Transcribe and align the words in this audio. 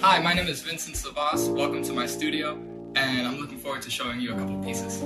Hi, 0.00 0.20
my 0.20 0.32
name 0.32 0.46
is 0.46 0.62
Vincent 0.62 0.94
Savas. 0.94 1.52
Welcome 1.52 1.82
to 1.82 1.92
my 1.92 2.06
studio, 2.06 2.54
and 2.94 3.26
I'm 3.26 3.40
looking 3.40 3.58
forward 3.58 3.82
to 3.82 3.90
showing 3.90 4.20
you 4.20 4.32
a 4.32 4.36
couple 4.36 4.56
pieces. 4.62 5.02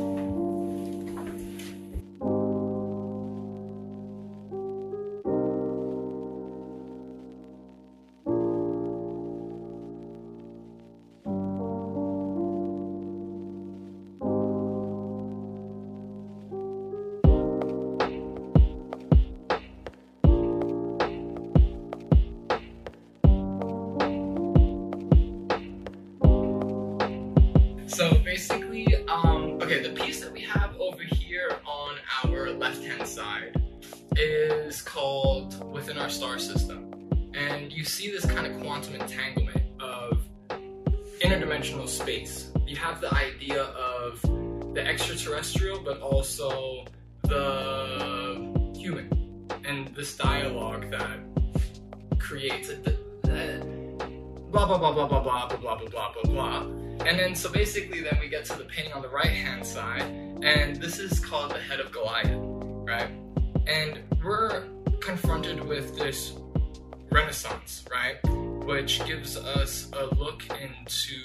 Renaissance, 67.44 67.84
right? 67.90 68.16
Which 68.64 69.04
gives 69.06 69.36
us 69.36 69.90
a 69.92 70.14
look 70.14 70.44
into 70.60 71.20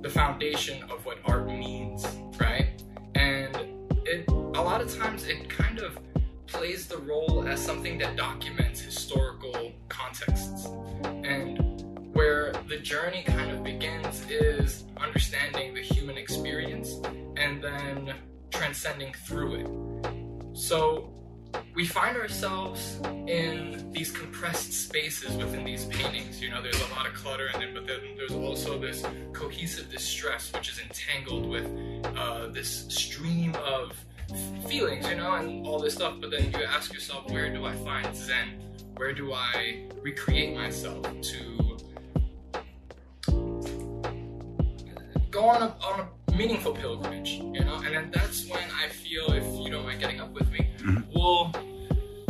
the 0.00 0.08
foundation 0.08 0.82
of 0.84 1.04
what 1.04 1.18
art 1.24 1.46
means, 1.46 2.06
right? 2.40 2.82
And 3.14 3.56
it 4.06 4.28
a 4.28 4.62
lot 4.62 4.80
of 4.80 4.94
times 4.96 5.26
it 5.26 5.48
kind 5.48 5.78
of 5.80 5.98
plays 6.46 6.86
the 6.86 6.98
role 6.98 7.44
as 7.46 7.60
something 7.60 7.98
that 7.98 8.16
documents 8.16 8.80
historical 8.80 9.72
contexts. 9.88 10.66
And 11.04 11.84
where 12.14 12.52
the 12.68 12.78
journey 12.78 13.24
kind 13.24 13.50
of 13.50 13.62
begins 13.64 14.24
is 14.30 14.84
understanding 14.96 15.74
the 15.74 15.82
human 15.82 16.16
experience 16.16 16.94
and 17.36 17.62
then 17.62 18.14
transcending 18.50 19.12
through 19.26 19.54
it. 19.56 20.56
So 20.56 21.12
we 21.76 21.84
find 21.84 22.16
ourselves 22.16 22.98
in 23.26 23.92
these 23.92 24.10
compressed 24.10 24.72
spaces 24.72 25.36
within 25.36 25.62
these 25.62 25.84
paintings. 25.84 26.40
You 26.40 26.48
know, 26.48 26.62
there's 26.62 26.80
a 26.80 26.94
lot 26.94 27.06
of 27.06 27.12
clutter 27.12 27.50
in 27.54 27.60
it, 27.60 27.74
but 27.74 27.86
then 27.86 28.00
there's 28.16 28.32
also 28.32 28.78
this 28.78 29.04
cohesive 29.34 29.90
distress, 29.90 30.50
which 30.54 30.70
is 30.70 30.78
entangled 30.80 31.46
with 31.46 31.66
uh, 32.16 32.46
this 32.46 32.86
stream 32.88 33.54
of 33.56 33.92
feelings, 34.66 35.06
you 35.06 35.16
know, 35.16 35.34
and 35.34 35.66
all 35.66 35.78
this 35.78 35.92
stuff. 35.92 36.14
But 36.18 36.30
then 36.30 36.50
you 36.50 36.64
ask 36.64 36.94
yourself, 36.94 37.30
where 37.30 37.52
do 37.52 37.66
I 37.66 37.74
find 37.74 38.16
Zen? 38.16 38.62
Where 38.96 39.12
do 39.12 39.34
I 39.34 39.86
recreate 40.00 40.56
myself 40.56 41.04
to 41.20 41.76
go 45.30 45.44
on 45.44 45.62
a, 45.62 45.76
on 45.84 46.00
a 46.00 46.32
meaningful 46.34 46.72
pilgrimage, 46.72 47.32
you 47.32 47.60
know? 47.60 47.82
And 47.84 47.94
then 47.94 48.10
that's 48.10 48.48
when 48.48 48.64
I 48.82 48.88
feel, 48.88 49.30
if 49.32 49.44
you 49.60 49.70
don't 49.70 49.84
mind 49.84 50.00
getting 50.00 50.22
up 50.22 50.32
with 50.32 50.50
me, 50.50 50.65
we'll 51.26 51.50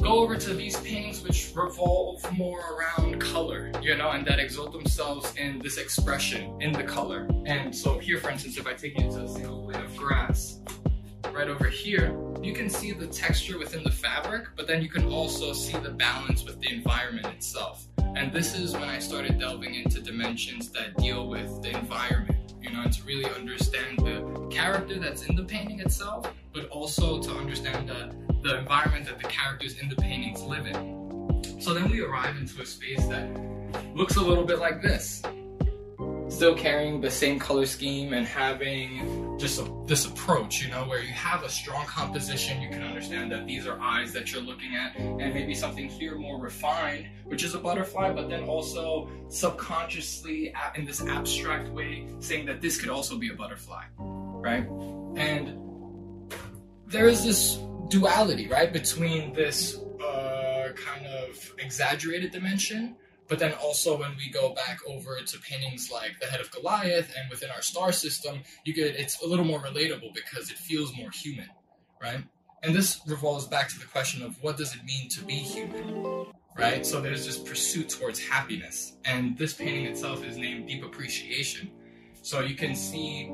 go 0.01 0.21
over 0.21 0.37
to 0.37 0.55
these 0.55 0.81
paintings 0.81 1.23
which 1.23 1.53
revolve 1.55 2.23
more 2.33 2.61
around 2.73 3.21
color, 3.21 3.71
you 3.83 3.95
know, 3.95 4.11
and 4.11 4.27
that 4.27 4.39
exalt 4.39 4.73
themselves 4.73 5.35
in 5.37 5.59
this 5.59 5.77
expression 5.77 6.57
in 6.63 6.73
the 6.73 6.83
color. 6.83 7.29
And 7.45 7.77
so 7.77 7.99
here, 7.99 8.19
for 8.19 8.31
instance, 8.31 8.57
if 8.57 8.67
I 8.67 8.73
take 8.73 8.99
you 8.99 9.11
to 9.11 9.29
single 9.29 9.61
blade 9.61 9.85
of 9.85 9.95
grass, 9.97 10.61
right 11.31 11.49
over 11.49 11.69
here, 11.69 12.17
you 12.43 12.55
can 12.55 12.71
see 12.71 12.93
the 12.93 13.07
texture 13.07 13.59
within 13.59 13.83
the 13.85 13.91
fabric, 13.91 14.47
but 14.57 14.67
then 14.67 14.83
you 14.83 14.89
can 14.89 15.05
also 15.13 15.53
see 15.53 15.77
the 15.77 15.91
balance 15.91 16.45
with 16.45 16.59
the 16.61 16.73
environment 16.73 17.27
itself. 17.27 17.85
And 17.99 18.33
this 18.33 18.55
is 18.59 18.73
when 18.73 18.89
I 18.89 18.99
started 18.99 19.39
delving 19.39 19.75
into 19.75 20.01
dimensions 20.01 20.71
that 20.71 20.97
deal 20.97 21.29
with 21.29 21.61
the 21.61 21.77
environment, 21.77 22.55
you 22.63 22.71
know, 22.71 22.81
and 22.81 22.93
to 22.95 23.03
really 23.03 23.27
understand 23.27 23.99
the 23.99 24.49
character 24.51 24.99
that's 24.99 25.25
in 25.25 25.37
the 25.37 25.45
painting 25.45 25.81
itself, 25.81 26.33
but 26.55 26.67
also 26.71 27.21
to 27.21 27.33
understand 27.33 27.91
the, 27.91 28.15
the 28.47 28.59
environment 28.59 29.07
that 29.07 29.19
the 29.19 29.29
characters 29.29 29.79
in 29.81 29.89
the 29.89 29.97
paintings 29.97 30.41
live 30.43 30.67
in. 30.67 31.61
So 31.61 31.75
then 31.75 31.91
we 31.91 32.01
arrive 32.01 32.37
into 32.37 32.63
a 32.63 32.67
space 32.67 33.05
that 33.07 33.29
looks 33.95 34.17
a 34.17 34.23
little 34.23 34.45
bit 34.45 34.61
like 34.61 34.81
this. 34.83 35.21
Still 36.29 36.55
carrying 36.55 37.01
the 37.01 37.11
same 37.11 37.39
color 37.39 37.67
scheme 37.67 38.13
and 38.13 38.27
having 38.27 39.37
just 39.39 39.61
a, 39.61 39.73
this 39.87 40.07
approach, 40.07 40.63
you 40.63 40.71
know, 40.71 40.85
where 40.85 41.01
you 41.01 41.13
have 41.13 41.43
a 41.43 41.49
strong 41.49 41.87
composition, 41.87 42.63
you 42.63 42.69
can 42.69 42.83
understand 42.83 43.33
that 43.33 43.47
these 43.47 43.67
are 43.67 43.81
eyes 43.81 44.13
that 44.13 44.33
you're 44.33 44.43
looking 44.43 44.77
at, 44.77 44.97
and 44.97 45.35
maybe 45.35 45.55
something 45.55 45.89
here 45.89 46.17
more 46.17 46.41
refined, 46.41 47.07
which 47.25 47.43
is 47.43 47.55
a 47.55 47.59
butterfly, 47.59 48.13
but 48.13 48.29
then 48.29 48.45
also 48.45 49.09
subconsciously 49.29 50.53
in 50.77 50.85
this 50.85 51.03
abstract 51.03 51.69
way 51.71 52.07
saying 52.21 52.47
that 52.47 52.61
this 52.61 52.81
could 52.81 52.91
also 52.91 53.17
be 53.19 53.29
a 53.29 53.35
butterfly, 53.35 53.85
right? 53.99 54.69
And 55.17 55.59
there 56.87 57.09
is 57.09 57.25
this 57.25 57.59
duality, 57.89 58.49
right, 58.49 58.73
between 58.73 59.33
this 59.33 59.79
uh, 60.03 60.71
kind 60.75 61.07
of 61.07 61.55
exaggerated 61.59 62.31
dimension 62.33 62.97
but 63.29 63.39
then 63.39 63.53
also 63.55 63.99
when 63.99 64.17
we 64.17 64.31
go 64.31 64.51
back 64.55 64.79
over 64.87 65.19
to 65.21 65.39
paintings 65.41 65.91
like 65.91 66.19
the 66.21 66.27
head 66.27 66.41
of 66.41 66.51
Goliath 66.51 67.13
and 67.19 67.29
within 67.31 67.51
our 67.51 67.63
star 67.63 67.93
system, 67.93 68.41
you 68.65 68.73
get 68.73 68.97
it's 68.97 69.23
a 69.23 69.27
little 69.27 69.45
more 69.45 69.61
relatable 69.61 70.15
because 70.15 70.51
it 70.51 70.59
feels 70.59 70.97
more 70.97 71.11
human, 71.11 71.49
right? 72.01 72.23
And 72.63 72.75
this 72.75 73.01
revolves 73.07 73.47
back 73.47 73.69
to 73.69 73.79
the 73.79 73.87
question 73.87 74.23
of 74.23 74.43
what 74.43 74.57
does 74.57 74.75
it 74.75 74.85
mean 74.85 75.09
to 75.11 75.23
be 75.25 75.35
human, 75.35 76.27
right? 76.57 76.87
So 76.87 77.01
there's 77.01 77.27
this 77.27 77.39
pursuit 77.39 77.89
towards 77.89 78.19
happiness, 78.19 78.97
and 79.05 79.37
this 79.37 79.55
painting 79.55 79.87
itself 79.87 80.25
is 80.25 80.37
named 80.37 80.69
Deep 80.69 80.85
Appreciation. 80.85 81.71
So 82.23 82.41
you 82.41 82.55
can 82.55 82.75
see 82.75 83.31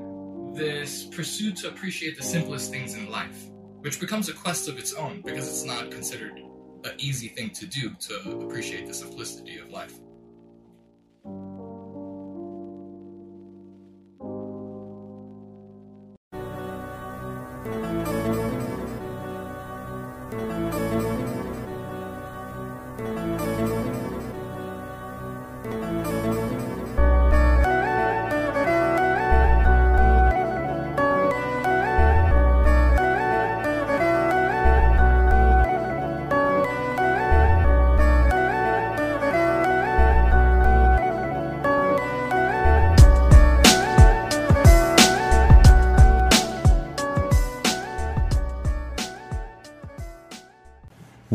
this 0.54 1.04
pursuit 1.06 1.56
to 1.56 1.68
appreciate 1.68 2.16
the 2.16 2.24
simplest 2.24 2.70
things 2.70 2.94
in 2.94 3.10
life, 3.10 3.44
which 3.82 4.00
becomes 4.00 4.28
a 4.28 4.32
quest 4.32 4.68
of 4.68 4.78
its 4.78 4.94
own 4.94 5.20
because 5.22 5.46
it's 5.48 5.64
not 5.64 5.90
considered 5.90 6.38
an 6.84 6.92
easy 6.98 7.28
thing 7.28 7.50
to 7.50 7.66
do 7.66 7.90
to 8.00 8.38
appreciate 8.40 8.86
the 8.86 8.94
simplicity 8.94 9.58
of 9.58 9.70
life. 9.70 9.94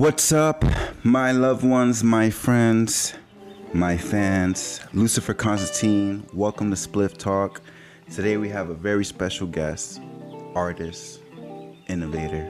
What's 0.07 0.31
up, 0.31 0.63
my 1.03 1.33
loved 1.33 1.65
ones, 1.65 2.01
my 2.01 2.29
friends, 2.29 3.13
my 3.73 3.97
fans? 3.97 4.79
Lucifer 4.93 5.33
Constantine, 5.33 6.25
welcome 6.31 6.69
to 6.69 6.77
Spliff 6.77 7.17
Talk. 7.17 7.59
Today 8.15 8.37
we 8.37 8.47
have 8.47 8.69
a 8.69 8.73
very 8.73 9.03
special 9.03 9.45
guest, 9.47 9.99
artist, 10.55 11.19
innovator, 11.89 12.47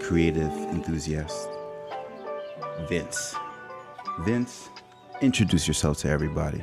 creative 0.00 0.52
enthusiast, 0.52 1.48
Vince. 2.90 3.34
Vince, 4.20 4.68
introduce 5.22 5.66
yourself 5.66 5.96
to 6.00 6.10
everybody. 6.10 6.62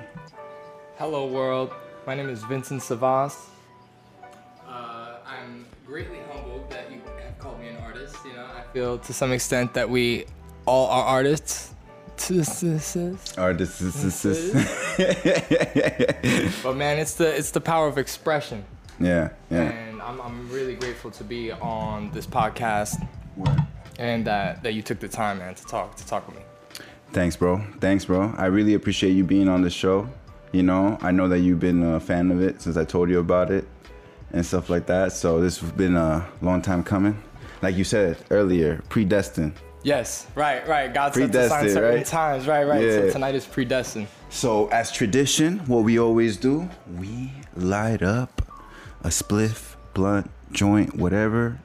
Hello, 0.98 1.26
world. 1.26 1.74
My 2.06 2.14
name 2.14 2.30
is 2.30 2.44
Vincent 2.44 2.84
Savas. 2.84 3.36
Uh, 4.68 5.18
I'm 5.26 5.66
greatly 5.88 6.20
feel 8.74 8.98
to 8.98 9.14
some 9.14 9.32
extent 9.32 9.74
that 9.76 9.90
we 9.90 10.26
all 10.66 10.88
are 10.88 11.06
artists 11.06 11.74
artists. 12.32 13.38
Artists. 13.38 13.82
But 16.64 16.76
man, 16.76 17.00
it's 17.00 17.16
the 17.16 17.36
it's 17.36 17.52
the 17.52 17.62
power 17.62 17.88
of 17.88 17.98
expression, 17.98 18.64
yeah, 19.00 19.30
yeah. 19.50 19.62
and 19.62 20.02
I'm 20.02 20.22
I'm 20.22 20.50
really 20.50 20.76
grateful 20.76 21.12
to 21.12 21.24
be 21.24 21.52
on 21.52 22.12
this 22.12 22.28
podcast 22.28 23.06
Word. 23.36 23.60
and 24.00 24.26
that 24.26 24.64
that 24.64 24.74
you 24.74 24.82
took 24.82 25.00
the 25.00 25.08
time, 25.08 25.40
man, 25.40 25.56
to 25.56 25.66
talk 25.66 25.96
to 25.96 26.06
talk 26.06 26.28
with 26.28 26.38
me. 26.38 26.44
Thanks, 27.12 27.36
bro. 27.36 27.64
Thanks, 27.80 28.06
bro. 28.06 28.34
I 28.38 28.46
really 28.46 28.74
appreciate 28.74 29.12
you 29.12 29.24
being 29.24 29.50
on 29.50 29.62
the 29.62 29.70
show. 29.70 30.08
You 30.52 30.64
know, 30.64 30.98
I 31.02 31.12
know 31.12 31.28
that 31.28 31.40
you've 31.40 31.60
been 31.60 31.84
a 31.84 32.00
fan 32.00 32.32
of 32.32 32.42
it 32.42 32.62
since 32.62 32.78
I 32.78 32.86
told 32.86 33.10
you 33.10 33.20
about 33.20 33.52
it 33.52 33.68
and 34.32 34.46
stuff 34.46 34.70
like 34.70 34.86
that. 34.86 35.12
So 35.14 35.42
this 35.42 35.60
has 35.60 35.72
been 35.72 35.96
a 35.96 36.26
long 36.42 36.62
time 36.62 36.84
coming. 36.84 37.22
Like 37.64 37.78
you 37.78 37.86
said 37.86 38.18
earlier, 38.30 38.84
predestined. 38.90 39.54
Yes, 39.84 40.28
right, 40.36 40.68
right. 40.68 40.94
God 40.94 41.14
set 41.14 41.32
the 41.32 41.48
sign 41.48 41.70
certain 41.70 41.96
right? 41.96 42.06
times, 42.06 42.46
right, 42.46 42.68
right. 42.68 42.82
So 42.82 43.12
tonight 43.12 43.36
is 43.36 43.46
predestined. 43.46 44.08
So 44.30 44.68
as 44.68 44.92
tradition, 44.92 45.60
what 45.60 45.86
we 45.86 45.98
always 45.98 46.36
do, 46.36 46.70
we 46.98 47.32
light 47.56 48.04
up 48.04 48.42
a 49.06 49.08
spliff, 49.08 49.76
blunt, 49.94 50.30
joint, 50.52 50.98
whatever, 50.98 51.58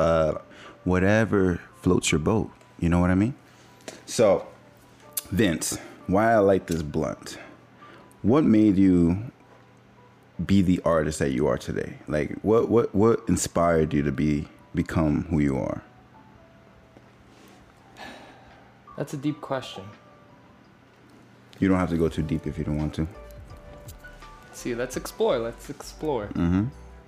uh, 0.00 0.34
whatever 0.82 1.60
floats 1.82 2.10
your 2.10 2.18
boat. 2.18 2.50
You 2.80 2.88
know 2.88 2.98
what 2.98 3.10
I 3.10 3.14
mean? 3.14 3.34
So, 4.06 4.48
Vince, 5.30 5.78
why 6.08 6.32
I 6.32 6.38
like 6.38 6.66
this 6.66 6.82
blunt? 6.82 7.38
What 8.22 8.42
made 8.42 8.76
you 8.76 9.30
be 10.44 10.60
the 10.60 10.80
artist 10.84 11.20
that 11.20 11.30
you 11.30 11.46
are 11.46 11.58
today? 11.58 11.98
Like, 12.08 12.32
what 12.42 12.68
what 12.68 12.92
what 12.92 13.22
inspired 13.28 13.94
you 13.94 14.02
to 14.02 14.10
be 14.10 14.48
become 14.74 15.24
who 15.30 15.40
you 15.40 15.58
are? 15.58 15.82
That's 18.96 19.12
a 19.14 19.16
deep 19.16 19.40
question. 19.40 19.84
You 21.58 21.68
don't 21.68 21.78
have 21.78 21.90
to 21.90 21.96
go 21.96 22.08
too 22.08 22.22
deep 22.22 22.46
if 22.46 22.58
you 22.58 22.64
don't 22.64 22.76
want 22.76 22.94
to. 22.94 23.06
See, 24.52 24.74
let's 24.74 24.96
explore. 24.96 25.38
Let's 25.38 25.70
explore. 25.70 26.26
Mm-hmm. 26.26 26.64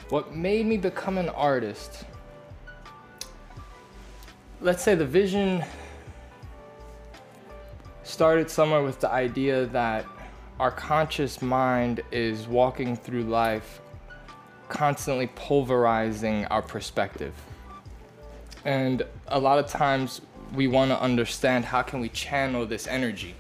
What 0.09 0.35
made 0.35 0.67
me 0.67 0.77
become 0.77 1.19
an 1.19 1.29
artist? 1.31 2.05
Let's 4.61 4.83
say 4.83 4.95
the 4.95 5.07
vision 5.07 5.65
started 8.05 8.51
somewhere 8.51 8.83
with 8.83 9.01
the 9.01 9.11
idea 9.11 9.67
that 9.67 10.07
our 10.59 10.71
conscious 10.71 11.43
mind 11.43 12.03
is 12.11 12.47
walking 12.47 12.97
through 12.97 13.25
life 13.25 13.81
constantly 14.69 15.29
pulverizing 15.29 16.45
our 16.47 16.63
perspective. 16.63 17.35
And 18.67 19.05
a 19.29 19.39
lot 19.39 19.61
of 19.61 19.69
times 19.69 20.21
we 20.53 20.67
want 20.67 20.91
to 20.91 21.01
understand 21.01 21.65
how 21.65 21.83
can 21.83 22.01
we 22.01 22.09
channel 22.09 22.67
this 22.67 22.89
energy? 22.89 23.37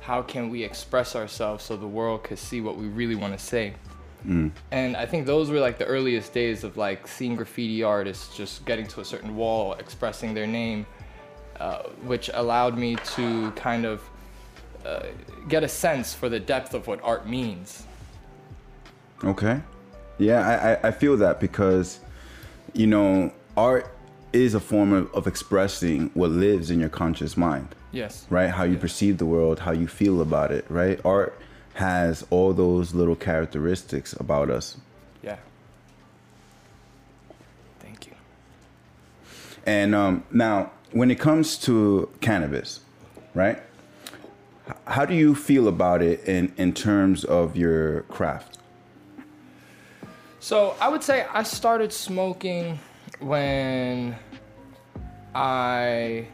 How 0.00 0.22
can 0.22 0.50
we 0.50 0.64
express 0.64 1.14
ourselves 1.14 1.64
so 1.64 1.76
the 1.76 1.86
world 1.86 2.24
can 2.24 2.36
see 2.36 2.60
what 2.60 2.76
we 2.76 2.88
really 2.88 3.14
want 3.14 3.32
to 3.32 3.42
say? 3.42 3.74
And 4.72 4.96
I 4.96 5.06
think 5.06 5.24
those 5.24 5.50
were 5.50 5.60
like 5.60 5.78
the 5.78 5.84
earliest 5.84 6.34
days 6.34 6.64
of 6.64 6.76
like 6.76 7.06
seeing 7.06 7.36
graffiti 7.36 7.84
artists 7.84 8.36
just 8.36 8.64
getting 8.64 8.88
to 8.88 9.00
a 9.00 9.04
certain 9.04 9.36
wall, 9.36 9.74
expressing 9.74 10.34
their 10.34 10.48
name, 10.48 10.84
uh, 11.60 11.84
which 12.04 12.28
allowed 12.34 12.76
me 12.76 12.96
to 13.14 13.52
kind 13.52 13.84
of 13.84 14.02
uh, 14.84 15.06
get 15.48 15.62
a 15.62 15.68
sense 15.68 16.12
for 16.12 16.28
the 16.28 16.40
depth 16.40 16.74
of 16.74 16.88
what 16.88 17.00
art 17.04 17.28
means. 17.28 17.86
Okay. 19.22 19.60
Yeah, 20.18 20.78
I, 20.82 20.88
I 20.88 20.90
feel 20.90 21.16
that 21.18 21.38
because, 21.38 22.00
you 22.72 22.88
know, 22.88 23.32
art 23.56 23.95
is 24.36 24.54
a 24.54 24.60
form 24.60 24.92
of, 24.92 25.12
of 25.14 25.26
expressing 25.26 26.10
what 26.14 26.30
lives 26.30 26.70
in 26.70 26.78
your 26.80 26.88
conscious 26.88 27.36
mind, 27.36 27.74
Yes. 27.92 28.26
right? 28.30 28.50
How 28.50 28.64
you 28.64 28.76
perceive 28.76 29.18
the 29.18 29.26
world, 29.26 29.60
how 29.60 29.72
you 29.72 29.86
feel 29.88 30.20
about 30.20 30.50
it, 30.52 30.64
right? 30.68 31.00
Art 31.04 31.38
has 31.74 32.24
all 32.30 32.52
those 32.52 32.94
little 32.94 33.16
characteristics 33.16 34.12
about 34.14 34.50
us. 34.50 34.76
Yeah. 35.22 35.36
Thank 37.80 38.06
you. 38.06 38.12
And 39.66 39.94
um, 39.94 40.24
now, 40.30 40.70
when 40.92 41.10
it 41.10 41.18
comes 41.18 41.58
to 41.58 42.08
cannabis, 42.20 42.80
right? 43.34 43.62
How 44.86 45.04
do 45.04 45.14
you 45.14 45.34
feel 45.34 45.68
about 45.68 46.02
it 46.02 46.24
in, 46.26 46.52
in 46.56 46.72
terms 46.72 47.24
of 47.24 47.56
your 47.56 48.02
craft? 48.02 48.58
So 50.40 50.76
I 50.80 50.88
would 50.88 51.02
say 51.02 51.26
I 51.32 51.42
started 51.42 51.92
smoking 51.92 52.78
when 53.20 54.16
I 55.36 56.26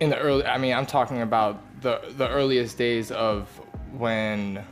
in 0.00 0.10
the 0.10 0.18
early 0.18 0.44
I 0.44 0.58
mean 0.58 0.74
I'm 0.74 0.86
talking 0.86 1.22
about 1.22 1.62
the 1.82 2.00
the 2.16 2.28
earliest 2.28 2.76
days 2.78 3.12
of 3.12 3.48
when 3.92 4.64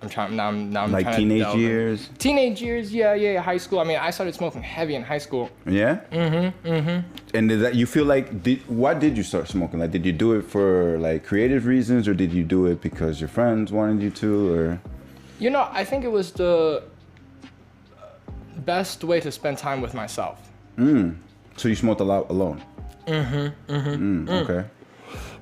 I'm 0.00 0.08
trying 0.08 0.36
now 0.36 0.46
I'm 0.48 0.70
now 0.70 0.84
I'm 0.84 0.92
Like 0.92 1.06
trying 1.06 1.16
teenage 1.16 1.38
to 1.38 1.44
delve 1.44 1.54
in. 1.56 1.60
years? 1.60 2.08
Teenage 2.18 2.62
years, 2.62 2.94
yeah, 2.94 3.12
yeah, 3.14 3.32
yeah, 3.32 3.40
high 3.42 3.58
school. 3.58 3.80
I 3.80 3.84
mean, 3.84 3.98
I 3.98 4.10
started 4.10 4.34
smoking 4.34 4.62
heavy 4.62 4.94
in 4.94 5.02
high 5.02 5.18
school. 5.18 5.50
Yeah. 5.66 6.00
Mm-hmm. 6.12 6.68
Mm-hmm. 6.68 7.36
And 7.36 7.48
did 7.48 7.60
that 7.60 7.74
you 7.74 7.84
feel 7.86 8.04
like 8.04 8.42
did 8.44 8.60
why 8.68 8.94
did 8.94 9.16
you 9.16 9.24
start 9.24 9.48
smoking? 9.48 9.80
Like 9.80 9.90
did 9.90 10.06
you 10.06 10.12
do 10.12 10.34
it 10.38 10.42
for 10.42 10.98
like 10.98 11.24
creative 11.26 11.66
reasons 11.66 12.06
or 12.06 12.14
did 12.14 12.32
you 12.32 12.44
do 12.44 12.66
it 12.66 12.80
because 12.80 13.20
your 13.20 13.28
friends 13.28 13.72
wanted 13.72 14.02
you 14.02 14.10
to 14.10 14.54
or 14.54 14.80
You 15.40 15.50
know, 15.50 15.68
I 15.72 15.84
think 15.84 16.04
it 16.04 16.12
was 16.12 16.32
the 16.32 16.84
best 18.58 19.02
way 19.02 19.20
to 19.20 19.32
spend 19.32 19.58
time 19.58 19.80
with 19.80 19.94
myself. 19.94 20.50
so 21.56 21.68
you 21.68 21.74
smoked 21.74 22.00
a 22.00 22.04
lot 22.04 22.30
alone? 22.30 22.62
Mm-hmm. 23.06 23.72
Mm-hmm. 23.72 24.28
okay. 24.28 24.68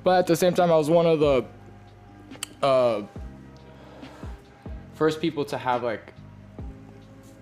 But 0.03 0.19
at 0.19 0.27
the 0.27 0.35
same 0.35 0.53
time, 0.53 0.71
I 0.71 0.77
was 0.77 0.89
one 0.89 1.05
of 1.05 1.19
the 1.19 1.45
uh, 2.63 3.01
first 4.95 5.19
people 5.21 5.43
to 5.45 5.57
have 5.57 5.83
like 5.83 6.13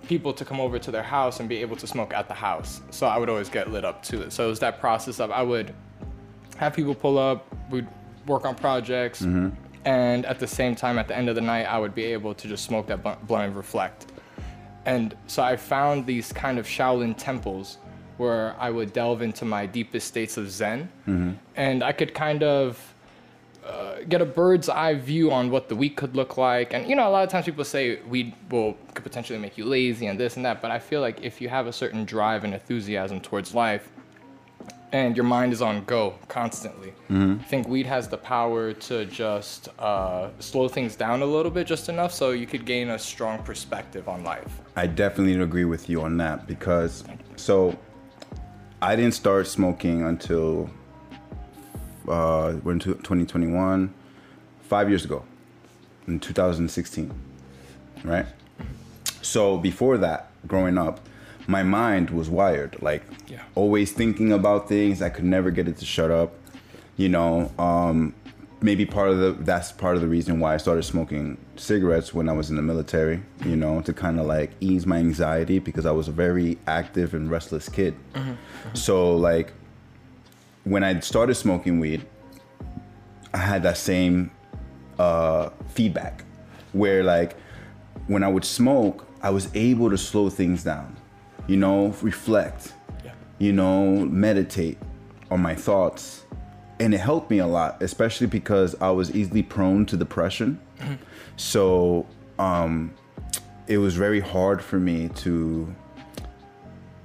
people 0.07 0.33
to 0.33 0.43
come 0.43 0.59
over 0.59 0.79
to 0.79 0.89
their 0.89 1.03
house 1.03 1.39
and 1.39 1.47
be 1.47 1.57
able 1.57 1.75
to 1.75 1.85
smoke 1.85 2.13
at 2.13 2.27
the 2.27 2.33
house. 2.33 2.81
So 2.89 3.05
I 3.05 3.17
would 3.17 3.29
always 3.29 3.49
get 3.49 3.71
lit 3.71 3.85
up 3.85 4.01
to 4.03 4.21
it. 4.23 4.33
So 4.33 4.45
it 4.45 4.49
was 4.49 4.59
that 4.59 4.79
process 4.79 5.19
of 5.19 5.29
I 5.31 5.43
would 5.43 5.75
have 6.57 6.73
people 6.73 6.95
pull 6.95 7.19
up, 7.19 7.45
we'd 7.69 7.87
work 8.25 8.45
on 8.45 8.55
projects, 8.55 9.21
and 9.87 10.25
at 10.25 10.37
the 10.37 10.47
same 10.47 10.75
time, 10.75 10.99
at 10.99 11.07
the 11.07 11.15
end 11.15 11.29
of 11.29 11.35
the 11.35 11.41
night, 11.41 11.63
I 11.63 11.79
would 11.79 11.95
be 11.95 12.03
able 12.03 12.33
to 12.33 12.47
just 12.49 12.65
smoke 12.65 12.87
that 12.87 13.01
blunt 13.25 13.45
and 13.45 13.55
reflect. 13.55 14.07
And 14.85 15.15
so 15.27 15.41
I 15.41 15.55
found 15.55 16.05
these 16.05 16.33
kind 16.33 16.59
of 16.59 16.65
Shaolin 16.67 17.15
temples 17.17 17.77
where 18.17 18.53
I 18.59 18.69
would 18.69 18.91
delve 18.91 19.21
into 19.21 19.45
my 19.45 19.65
deepest 19.65 20.05
states 20.05 20.35
of 20.35 20.51
Zen, 20.51 20.89
and 21.55 21.83
I 21.83 21.93
could 21.93 22.13
kind 22.13 22.43
of 22.43 22.93
uh, 23.65 23.99
get 24.09 24.21
a 24.21 24.25
bird's 24.25 24.67
eye 24.67 24.95
view 24.95 25.31
on 25.31 25.51
what 25.51 25.69
the 25.69 25.75
week 25.75 25.95
could 25.95 26.17
look 26.17 26.35
like. 26.35 26.73
And 26.73 26.89
you 26.89 26.95
know, 26.97 27.07
a 27.07 27.13
lot 27.17 27.23
of 27.23 27.29
times 27.29 27.45
people 27.45 27.63
say 27.63 28.01
weed 28.01 28.33
will 28.49 28.75
could 28.93 29.05
potentially 29.05 29.39
make 29.39 29.57
you 29.57 29.63
lazy 29.63 30.07
and 30.07 30.19
this 30.19 30.35
and 30.35 30.43
that, 30.43 30.61
but 30.61 30.69
I 30.69 30.79
feel 30.79 30.99
like 30.99 31.21
if 31.21 31.39
you 31.39 31.47
have 31.47 31.65
a 31.65 31.71
certain 31.71 32.03
drive 32.03 32.43
and 32.43 32.53
enthusiasm 32.53 33.21
towards 33.21 33.53
life, 33.55 33.89
and 34.91 35.17
your 35.17 35.25
mind 35.25 35.51
is 35.51 35.61
on 35.61 35.83
go 35.85 36.15
constantly. 36.27 36.93
I 37.09 37.43
think 37.43 37.67
weed 37.67 37.85
has 37.85 38.07
the 38.07 38.17
power 38.17 38.73
to 38.73 39.05
just 39.05 39.69
uh, 39.79 40.29
slow 40.39 40.67
things 40.67 40.95
down 40.95 41.21
a 41.21 41.25
little 41.25 41.51
bit, 41.51 41.67
just 41.67 41.89
enough 41.89 42.13
so 42.13 42.31
you 42.31 42.47
could 42.47 42.65
gain 42.65 42.89
a 42.89 42.99
strong 42.99 43.43
perspective 43.43 44.07
on 44.07 44.23
life. 44.23 44.61
I 44.75 44.87
definitely 44.87 45.41
agree 45.41 45.65
with 45.65 45.89
you 45.89 46.01
on 46.01 46.17
that 46.17 46.47
because 46.47 47.03
so 47.35 47.77
I 48.81 48.95
didn't 48.95 49.13
start 49.13 49.47
smoking 49.47 50.03
until 50.03 50.69
uh, 52.07 52.55
we're 52.63 52.73
in 52.73 52.79
2021, 52.79 53.93
five 54.61 54.89
years 54.89 55.03
ago, 55.03 55.23
in 56.07 56.19
2016, 56.19 57.13
right? 58.03 58.25
So 59.21 59.57
before 59.57 59.97
that, 59.97 60.29
growing 60.47 60.77
up, 60.77 61.01
my 61.47 61.63
mind 61.63 62.09
was 62.09 62.29
wired, 62.29 62.75
like 62.81 63.03
Yeah. 63.27 63.39
always 63.55 63.91
thinking 63.91 64.31
about 64.33 64.67
things. 64.67 65.01
I 65.01 65.09
could 65.09 65.23
never 65.25 65.49
get 65.51 65.67
it 65.67 65.77
to 65.77 65.85
shut 65.85 66.11
up. 66.11 66.33
You 66.97 67.09
know, 67.09 67.51
um, 67.57 68.13
maybe 68.59 68.85
part 68.85 69.09
of 69.11 69.19
the 69.19 69.31
that's 69.43 69.71
part 69.71 69.95
of 69.95 70.01
the 70.01 70.07
reason 70.07 70.39
why 70.39 70.53
I 70.55 70.57
started 70.57 70.83
smoking 70.83 71.37
cigarettes 71.55 72.13
when 72.13 72.27
I 72.27 72.33
was 72.33 72.49
in 72.49 72.55
the 72.55 72.61
military. 72.61 73.21
You 73.45 73.55
know, 73.55 73.81
to 73.81 73.93
kind 73.93 74.19
of 74.19 74.25
like 74.25 74.51
ease 74.59 74.85
my 74.85 74.97
anxiety 74.97 75.59
because 75.59 75.85
I 75.85 75.91
was 75.91 76.07
a 76.07 76.11
very 76.11 76.57
active 76.67 77.13
and 77.13 77.29
restless 77.31 77.69
kid. 77.69 77.95
So 78.73 79.15
like 79.15 79.53
when 80.65 80.83
I 80.83 80.99
started 80.99 81.35
smoking 81.35 81.79
weed, 81.79 82.05
I 83.33 83.37
had 83.37 83.63
that 83.63 83.77
same 83.77 84.31
uh, 84.99 85.49
feedback 85.69 86.25
where 86.73 87.03
like 87.03 87.37
when 88.07 88.21
I 88.23 88.27
would 88.27 88.43
smoke, 88.43 89.07
I 89.21 89.29
was 89.29 89.49
able 89.53 89.89
to 89.91 89.97
slow 89.97 90.29
things 90.29 90.63
down, 90.63 90.96
you 91.47 91.57
know, 91.57 91.93
reflect, 92.01 92.73
Yeah. 93.03 93.11
you 93.39 93.53
know, 93.53 94.05
meditate 94.05 94.77
on 95.31 95.41
my 95.41 95.55
thoughts. 95.55 96.25
And 96.79 96.93
it 96.93 96.99
helped 96.99 97.31
me 97.31 97.39
a 97.39 97.47
lot, 97.47 97.81
especially 97.81 98.27
because 98.27 98.75
I 98.79 98.91
was 98.91 99.15
easily 99.15 99.41
prone 99.41 99.85
to 99.87 99.97
depression. 99.97 100.59
So 101.35 102.05
um, 102.37 102.93
it 103.67 103.79
was 103.79 103.95
very 103.95 104.19
hard 104.19 104.61
for 104.61 104.79
me 104.79 105.09
to 105.15 105.73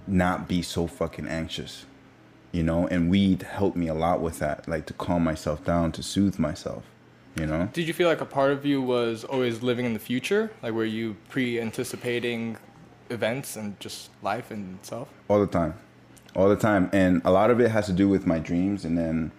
not 0.07 0.49
be 0.49 0.63
so 0.63 0.87
fucking 0.87 1.27
anxious 1.29 1.87
you 2.51 2.63
know 2.63 2.87
and 2.89 3.09
weed 3.09 3.43
helped 3.43 3.77
me 3.77 3.87
a 3.87 3.95
lot 3.95 4.21
with 4.21 4.41
that 4.41 4.67
like 4.69 4.85
to 4.85 4.93
calm 4.95 5.23
myself 5.23 5.65
down 5.65 5.93
to 5.93 6.03
soothe 6.03 6.39
myself 6.41 6.83
you 7.39 7.47
know 7.47 7.69
Did 7.73 7.87
you 7.87 7.95
feel 7.95 8.09
like 8.09 8.21
a 8.21 8.27
part 8.27 8.51
of 8.51 8.67
you 8.67 8.83
was 8.83 9.23
always 9.25 9.63
living 9.63 9.87
in 9.87 9.95
the 9.95 9.99
future? 10.01 10.51
Like, 10.63 10.75
were 10.75 10.85
you 10.85 11.17
pre-anticipating 11.31 12.59
events 13.13 13.57
and 13.57 13.79
just 13.81 14.11
life 14.23 14.51
in 14.51 14.79
itself? 14.81 15.09
all 15.29 15.41
the 15.41 15.47
time. 15.47 15.75
All 16.35 16.49
the 16.49 16.57
time. 16.57 16.89
And 16.93 17.21
a 17.25 17.31
lot 17.31 17.51
of 17.51 17.61
it 17.61 17.71
has 17.71 17.87
to 17.87 17.93
do 17.93 18.09
with 18.09 18.27
my 18.27 18.39
dreams 18.39 18.85
and 18.85 18.97
then 18.97 19.31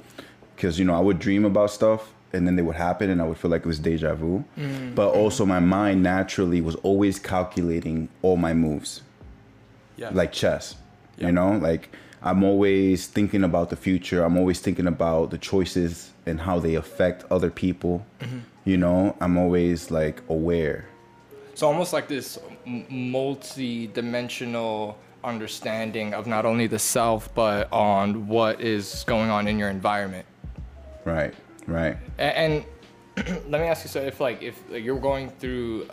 because 0.56 0.77
you 0.77 0.86
know 0.86 0.94
i 0.96 1.00
would 1.00 1.18
dream 1.18 1.44
about 1.46 1.72
stuff 1.72 2.13
and 2.32 2.46
then 2.46 2.56
they 2.56 2.62
would 2.62 2.75
happen 2.75 3.10
and 3.10 3.20
i 3.22 3.24
would 3.27 3.38
feel 3.38 3.50
like 3.50 3.62
it 3.62 3.68
was 3.68 3.80
deja 3.80 4.13
vu. 4.13 4.44
Mm. 4.58 4.94
But 4.96 5.10
also 5.22 5.46
my 5.46 5.60
mind 5.60 6.03
naturally 6.03 6.62
was 6.62 6.75
always 6.89 7.18
calculating 7.20 8.10
all 8.22 8.38
my 8.38 8.53
moves. 8.53 9.01
Yeah. 9.98 10.10
like 10.12 10.32
chess 10.32 10.75
Yeah. 11.18 11.27
you 11.27 11.32
know? 11.34 11.51
Like 11.58 11.89
i'm 12.22 12.44
always 12.44 13.08
thinking 13.08 13.44
about 13.44 13.70
the 13.70 13.75
future. 13.75 14.24
I'm 14.24 14.38
always 14.38 14.60
thinking 14.60 14.88
about 14.88 15.30
the 15.32 15.38
choices 15.38 16.12
and 16.25 16.39
how 16.42 16.58
they 16.60 16.75
affect 16.75 17.25
other 17.32 17.50
people. 17.50 18.06
Mm-hmm. 18.22 18.39
You 18.65 18.77
know? 18.77 19.15
I'm 19.20 19.36
always 19.38 19.92
like 19.92 20.22
aware. 20.30 20.86
So 21.56 21.68
almost 21.68 21.92
like 21.94 22.08
this 22.08 22.38
multi-dimensional 22.65 24.98
understanding 25.24 26.13
of 26.13 26.27
not 26.27 26.46
only 26.46 26.67
the 26.67 26.79
self 26.79 27.34
but 27.34 27.72
on 27.72 28.27
what 28.27 28.60
is 28.60 29.05
going 29.08 29.29
on 29.29 29.48
in 29.48 29.58
your 29.58 29.70
environment. 29.70 30.25
right 31.05 31.34
right 31.67 31.96
A- 32.20 32.38
And, 32.38 32.65
let 33.48 33.62
me 33.62 33.67
ask 33.67 33.86
you 33.86 33.89
so 33.89 34.01
if 34.01 34.20
like 34.20 34.41
if 34.41 34.62
like, 34.70 34.84
you're 34.84 35.00
going 35.00 35.29
through 35.29 35.88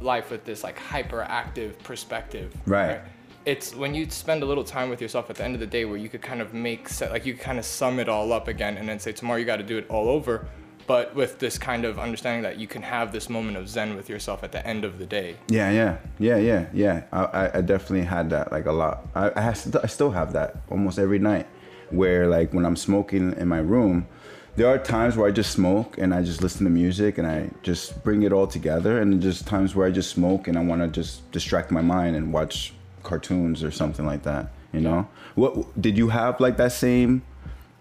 life 0.00 0.30
with 0.30 0.44
this 0.44 0.62
like 0.64 0.78
hyperactive 0.78 1.78
perspective, 1.82 2.52
Right. 2.66 3.00
It's 3.46 3.74
when 3.74 3.94
you 3.94 4.08
spend 4.10 4.42
a 4.42 4.46
little 4.46 4.64
time 4.64 4.90
with 4.90 5.00
yourself 5.00 5.30
at 5.30 5.36
the 5.36 5.44
end 5.44 5.54
of 5.54 5.60
the 5.60 5.66
day 5.66 5.86
where 5.86 5.96
you 5.96 6.10
could 6.10 6.20
kind 6.20 6.42
of 6.42 6.52
make 6.52 6.90
like 7.00 7.24
you 7.24 7.34
kind 7.34 7.58
of 7.58 7.64
sum 7.64 7.98
it 7.98 8.06
all 8.08 8.34
up 8.34 8.48
again 8.48 8.76
and 8.76 8.86
then 8.86 8.98
say 9.00 9.12
tomorrow 9.12 9.38
you 9.38 9.46
got 9.46 9.56
to 9.56 9.62
do 9.62 9.78
it 9.78 9.86
all 9.88 10.10
over. 10.10 10.46
But 10.90 11.14
with 11.14 11.38
this 11.38 11.56
kind 11.56 11.84
of 11.84 12.00
understanding 12.00 12.42
that 12.42 12.58
you 12.58 12.66
can 12.66 12.82
have 12.82 13.12
this 13.12 13.30
moment 13.30 13.56
of 13.56 13.68
zen 13.68 13.94
with 13.94 14.08
yourself 14.08 14.42
at 14.42 14.50
the 14.50 14.66
end 14.66 14.84
of 14.84 14.98
the 14.98 15.06
day. 15.06 15.36
Yeah, 15.46 15.70
yeah, 15.70 15.98
yeah, 16.18 16.38
yeah, 16.38 16.66
yeah. 16.72 17.04
I, 17.12 17.58
I- 17.58 17.60
definitely 17.60 18.06
had 18.06 18.30
that 18.30 18.50
like 18.50 18.66
a 18.66 18.72
lot. 18.72 19.06
I, 19.14 19.30
I, 19.36 19.40
has, 19.40 19.72
I 19.76 19.86
still 19.86 20.10
have 20.10 20.32
that 20.32 20.56
almost 20.68 20.98
every 20.98 21.20
night, 21.20 21.46
where 21.90 22.26
like 22.26 22.52
when 22.52 22.66
I'm 22.66 22.74
smoking 22.74 23.34
in 23.38 23.46
my 23.46 23.60
room, 23.60 24.08
there 24.56 24.66
are 24.66 24.78
times 24.78 25.16
where 25.16 25.28
I 25.28 25.30
just 25.30 25.52
smoke 25.52 25.96
and 25.96 26.12
I 26.12 26.24
just 26.24 26.42
listen 26.42 26.64
to 26.64 26.70
music 26.70 27.18
and 27.18 27.26
I 27.36 27.50
just 27.62 28.02
bring 28.02 28.24
it 28.24 28.32
all 28.32 28.48
together, 28.48 29.00
and 29.00 29.22
just 29.22 29.46
times 29.46 29.76
where 29.76 29.86
I 29.86 29.92
just 29.92 30.10
smoke 30.10 30.48
and 30.48 30.58
I 30.58 30.64
want 30.64 30.82
to 30.82 30.88
just 30.88 31.30
distract 31.30 31.70
my 31.70 31.82
mind 31.82 32.16
and 32.16 32.32
watch 32.32 32.74
cartoons 33.04 33.62
or 33.62 33.70
something 33.70 34.06
like 34.06 34.24
that. 34.24 34.50
You 34.72 34.80
know, 34.80 35.06
what 35.36 35.80
did 35.80 35.96
you 35.96 36.08
have 36.08 36.40
like 36.40 36.56
that 36.56 36.72
same 36.72 37.22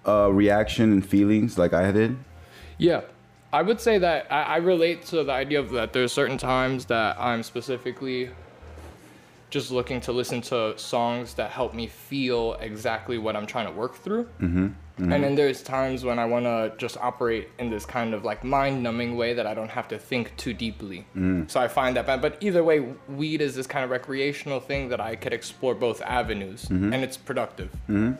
uh, 0.07 0.29
reaction 0.31 0.91
and 0.93 1.03
feelings 1.03 1.57
like 1.57 1.73
I 1.73 1.91
did? 1.91 2.15
Yeah, 2.79 3.01
I 3.53 3.61
would 3.61 3.79
say 3.79 3.99
that 3.99 4.31
I, 4.31 4.43
I 4.43 4.57
relate 4.57 5.05
to 5.07 5.23
the 5.23 5.31
idea 5.31 5.59
of 5.59 5.69
that 5.71 5.93
there's 5.93 6.11
certain 6.11 6.37
times 6.37 6.85
that 6.85 7.19
I'm 7.19 7.43
specifically 7.43 8.31
just 9.49 9.71
looking 9.71 9.99
to 10.01 10.11
listen 10.11 10.41
to 10.41 10.77
songs 10.77 11.33
that 11.35 11.49
help 11.49 11.73
me 11.73 11.87
feel 11.87 12.53
exactly 12.59 13.17
what 13.17 13.35
I'm 13.35 13.47
trying 13.47 13.65
to 13.65 13.71
work 13.71 13.95
through. 13.95 14.25
Mm-hmm. 14.39 14.65
mm-hmm. 14.65 15.11
And 15.11 15.23
then 15.23 15.35
there's 15.35 15.63
times 15.63 16.03
when 16.03 16.19
I 16.19 16.25
want 16.25 16.45
to 16.45 16.73
just 16.77 16.97
operate 16.97 17.49
in 17.57 17.69
this 17.69 17.85
kind 17.85 18.13
of 18.13 18.23
like 18.23 18.43
mind 18.43 18.83
numbing 18.83 19.17
way 19.17 19.33
that 19.33 19.47
I 19.47 19.55
don't 19.55 19.71
have 19.71 19.87
to 19.87 19.97
think 19.97 20.35
too 20.37 20.53
deeply. 20.53 21.07
Mm. 21.15 21.49
So 21.49 21.59
I 21.59 21.67
find 21.67 21.95
that 21.95 22.05
bad. 22.05 22.21
But 22.21 22.37
either 22.41 22.63
way, 22.63 22.93
weed 23.07 23.41
is 23.41 23.55
this 23.55 23.65
kind 23.65 23.83
of 23.83 23.89
recreational 23.89 24.59
thing 24.59 24.89
that 24.89 24.99
I 24.99 25.15
could 25.15 25.33
explore 25.33 25.73
both 25.73 26.01
avenues 26.03 26.65
mm-hmm. 26.65 26.93
and 26.93 27.03
it's 27.03 27.17
productive. 27.17 27.71
Mm-hmm. 27.89 28.13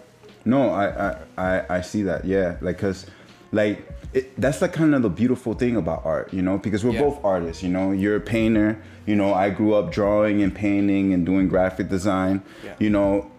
No, 0.45 0.69
I, 0.69 0.87
I, 0.87 1.17
I, 1.37 1.65
I 1.77 1.81
see 1.81 2.01
that. 2.03 2.25
Yeah, 2.25 2.57
like, 2.61 2.79
cause, 2.79 3.05
like, 3.51 3.85
it, 4.13 4.39
that's 4.41 4.61
like 4.61 4.73
kind 4.73 4.95
of 4.95 5.01
the 5.03 5.09
beautiful 5.09 5.53
thing 5.53 5.75
about 5.75 6.03
art, 6.05 6.33
you 6.33 6.41
know, 6.41 6.57
because 6.57 6.83
we're 6.83 6.93
Yeah. 6.93 7.01
both 7.01 7.23
artists. 7.23 7.61
You 7.61 7.69
know, 7.69 7.91
you're 7.91 8.15
a 8.15 8.19
painter. 8.21 8.77
You 9.05 9.15
know, 9.15 9.33
I 9.33 9.49
grew 9.49 9.73
up 9.75 9.91
drawing 9.91 10.41
and 10.41 10.53
painting 10.53 11.13
and 11.13 11.25
doing 11.25 11.47
graphic 11.47 11.89
design. 11.89 12.41
Yeah. 12.65 12.73
You 12.79 12.89
know, 12.89 13.29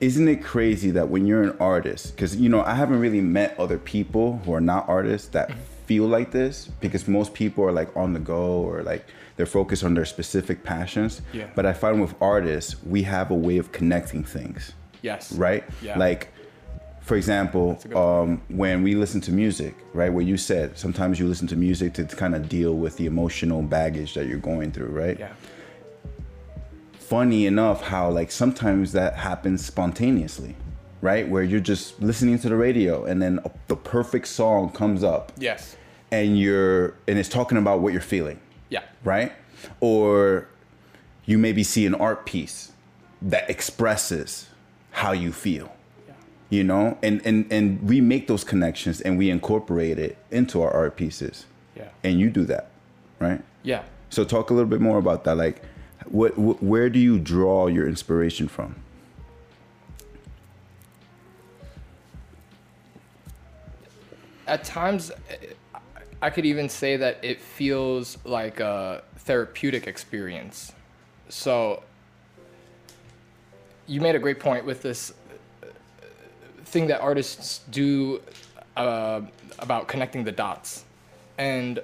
isn't 0.00 0.26
it 0.28 0.42
crazy 0.42 0.90
that 0.92 1.08
when 1.08 1.26
you're 1.26 1.42
an 1.42 1.56
artist, 1.60 2.14
because 2.16 2.36
you 2.36 2.48
know, 2.48 2.62
I 2.62 2.74
haven't 2.74 3.00
really 3.00 3.20
met 3.20 3.54
other 3.58 3.78
people 3.78 4.40
who 4.44 4.52
are 4.54 4.60
not 4.60 4.88
artists 4.88 5.28
that 5.28 5.48
Mm-hmm. 5.50 5.60
feel 5.86 6.06
like 6.06 6.30
this, 6.30 6.68
because 6.80 7.06
most 7.06 7.34
people 7.34 7.62
are 7.64 7.72
like 7.72 7.94
on 7.96 8.14
the 8.14 8.18
go 8.20 8.46
or 8.68 8.82
like 8.82 9.04
they're 9.36 9.44
focused 9.46 9.84
on 9.84 9.92
their 9.94 10.04
specific 10.06 10.62
passions. 10.64 11.20
Yeah. 11.34 11.46
But 11.54 11.66
I 11.66 11.72
find 11.74 12.00
with 12.00 12.14
artists, 12.20 12.76
we 12.84 13.02
have 13.02 13.30
a 13.30 13.34
way 13.34 13.58
of 13.58 13.72
connecting 13.72 14.24
things 14.24 14.72
Yes. 15.02 15.32
right? 15.32 15.64
Yeah. 15.82 15.98
Like, 15.98 16.28
for 17.04 17.16
example, 17.16 17.72
a 17.72 17.74
good 17.74 17.92
point. 17.92 17.96
um, 17.96 18.42
when 18.48 18.82
we 18.82 18.94
listen 18.96 19.20
to 19.22 19.30
music, 19.32 19.74
right? 19.92 20.12
Where 20.12 20.24
you 20.24 20.36
said 20.36 20.76
sometimes 20.78 21.18
you 21.20 21.26
listen 21.28 21.46
to 21.48 21.56
music 21.56 21.92
to, 21.94 22.04
kind 22.04 22.34
of 22.34 22.48
deal 22.48 22.74
with 22.74 22.96
the 22.96 23.06
emotional 23.06 23.62
baggage 23.62 24.14
that 24.14 24.26
you're 24.26 24.38
going 24.38 24.72
through, 24.72 24.88
right? 24.88 25.18
Yeah. 25.18 25.32
Funny 26.98 27.46
enough, 27.46 27.82
how 27.82 28.10
like 28.10 28.30
sometimes 28.30 28.92
that 28.92 29.14
happens 29.14 29.64
spontaneously, 29.64 30.56
right? 31.02 31.28
Where 31.28 31.42
you're 31.42 31.60
just 31.60 32.00
listening 32.00 32.38
to 32.38 32.48
the 32.48 32.56
radio 32.56 33.04
and 33.04 33.20
then 33.20 33.38
a, 33.44 33.50
the 33.68 33.76
perfect 33.76 34.26
song 34.26 34.70
comes 34.70 35.04
up 35.04 35.30
Yes. 35.38 35.76
and 36.10 36.38
you're 36.38 36.94
and 37.06 37.18
it's 37.18 37.28
talking 37.28 37.58
about 37.58 37.80
what 37.80 37.92
you're 37.92 38.00
feeling 38.02 38.40
Yeah. 38.70 38.82
right? 39.04 39.32
Or 39.80 40.48
you 41.26 41.36
maybe 41.38 41.62
see 41.62 41.84
an 41.86 41.94
art 41.94 42.24
piece 42.26 42.72
that 43.20 43.48
expresses 43.50 44.48
how 44.90 45.12
you 45.12 45.32
feel. 45.32 45.74
You 46.54 46.62
know, 46.62 46.96
and, 47.02 47.20
and 47.24 47.52
and 47.52 47.82
we 47.82 48.00
make 48.00 48.28
those 48.28 48.44
connections 48.44 49.00
and 49.00 49.18
we 49.18 49.28
incorporate 49.28 49.98
it 49.98 50.16
into 50.30 50.62
our 50.62 50.70
art 50.70 50.96
pieces. 50.96 51.46
Yeah. 51.74 51.88
And 52.04 52.20
you 52.20 52.30
do 52.30 52.44
that, 52.44 52.70
right? 53.18 53.42
Yeah. 53.64 53.82
So 54.08 54.24
talk 54.24 54.50
a 54.50 54.54
little 54.54 54.70
bit 54.70 54.80
more 54.80 54.98
about 54.98 55.24
that. 55.24 55.36
Like, 55.36 55.62
what, 56.04 56.34
wh- 56.34 56.62
where 56.62 56.88
do 56.88 57.00
you 57.00 57.18
draw 57.18 57.66
your 57.66 57.88
inspiration 57.88 58.46
from? 58.46 58.76
at 64.46 64.62
times 64.62 65.10
i 66.20 66.28
could 66.28 66.44
even 66.44 66.68
say 66.68 66.96
that 66.98 67.18
it 67.22 67.40
feels 67.40 68.18
like 68.24 68.60
a 68.60 69.02
therapeutic 69.20 69.86
experience 69.86 70.72
so 71.30 71.82
you 73.86 74.00
made 74.00 74.14
a 74.14 74.18
great 74.18 74.38
point 74.38 74.64
with 74.64 74.82
this 74.82 75.14
thing 76.74 76.88
that 76.88 77.00
artists 77.00 77.60
do 77.70 78.20
uh, 78.76 79.20
about 79.60 79.86
connecting 79.86 80.24
the 80.24 80.32
dots. 80.32 80.84
And 81.38 81.80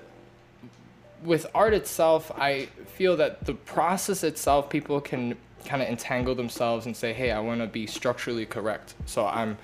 with 1.22 1.44
art 1.54 1.74
itself 1.74 2.32
i 2.36 2.64
feel 2.96 3.14
that 3.14 3.44
the 3.44 3.52
process 3.52 4.24
itself 4.24 4.70
people 4.70 4.98
can 5.02 5.36
kind 5.66 5.82
of 5.82 5.88
entangle 5.88 6.34
themselves 6.34 6.86
and 6.86 6.96
say 6.96 7.12
hey 7.12 7.30
i 7.30 7.38
want 7.38 7.60
to 7.60 7.66
be 7.66 7.86
structurally 7.86 8.46
correct. 8.46 8.94
So 9.04 9.26
i'm 9.26 9.58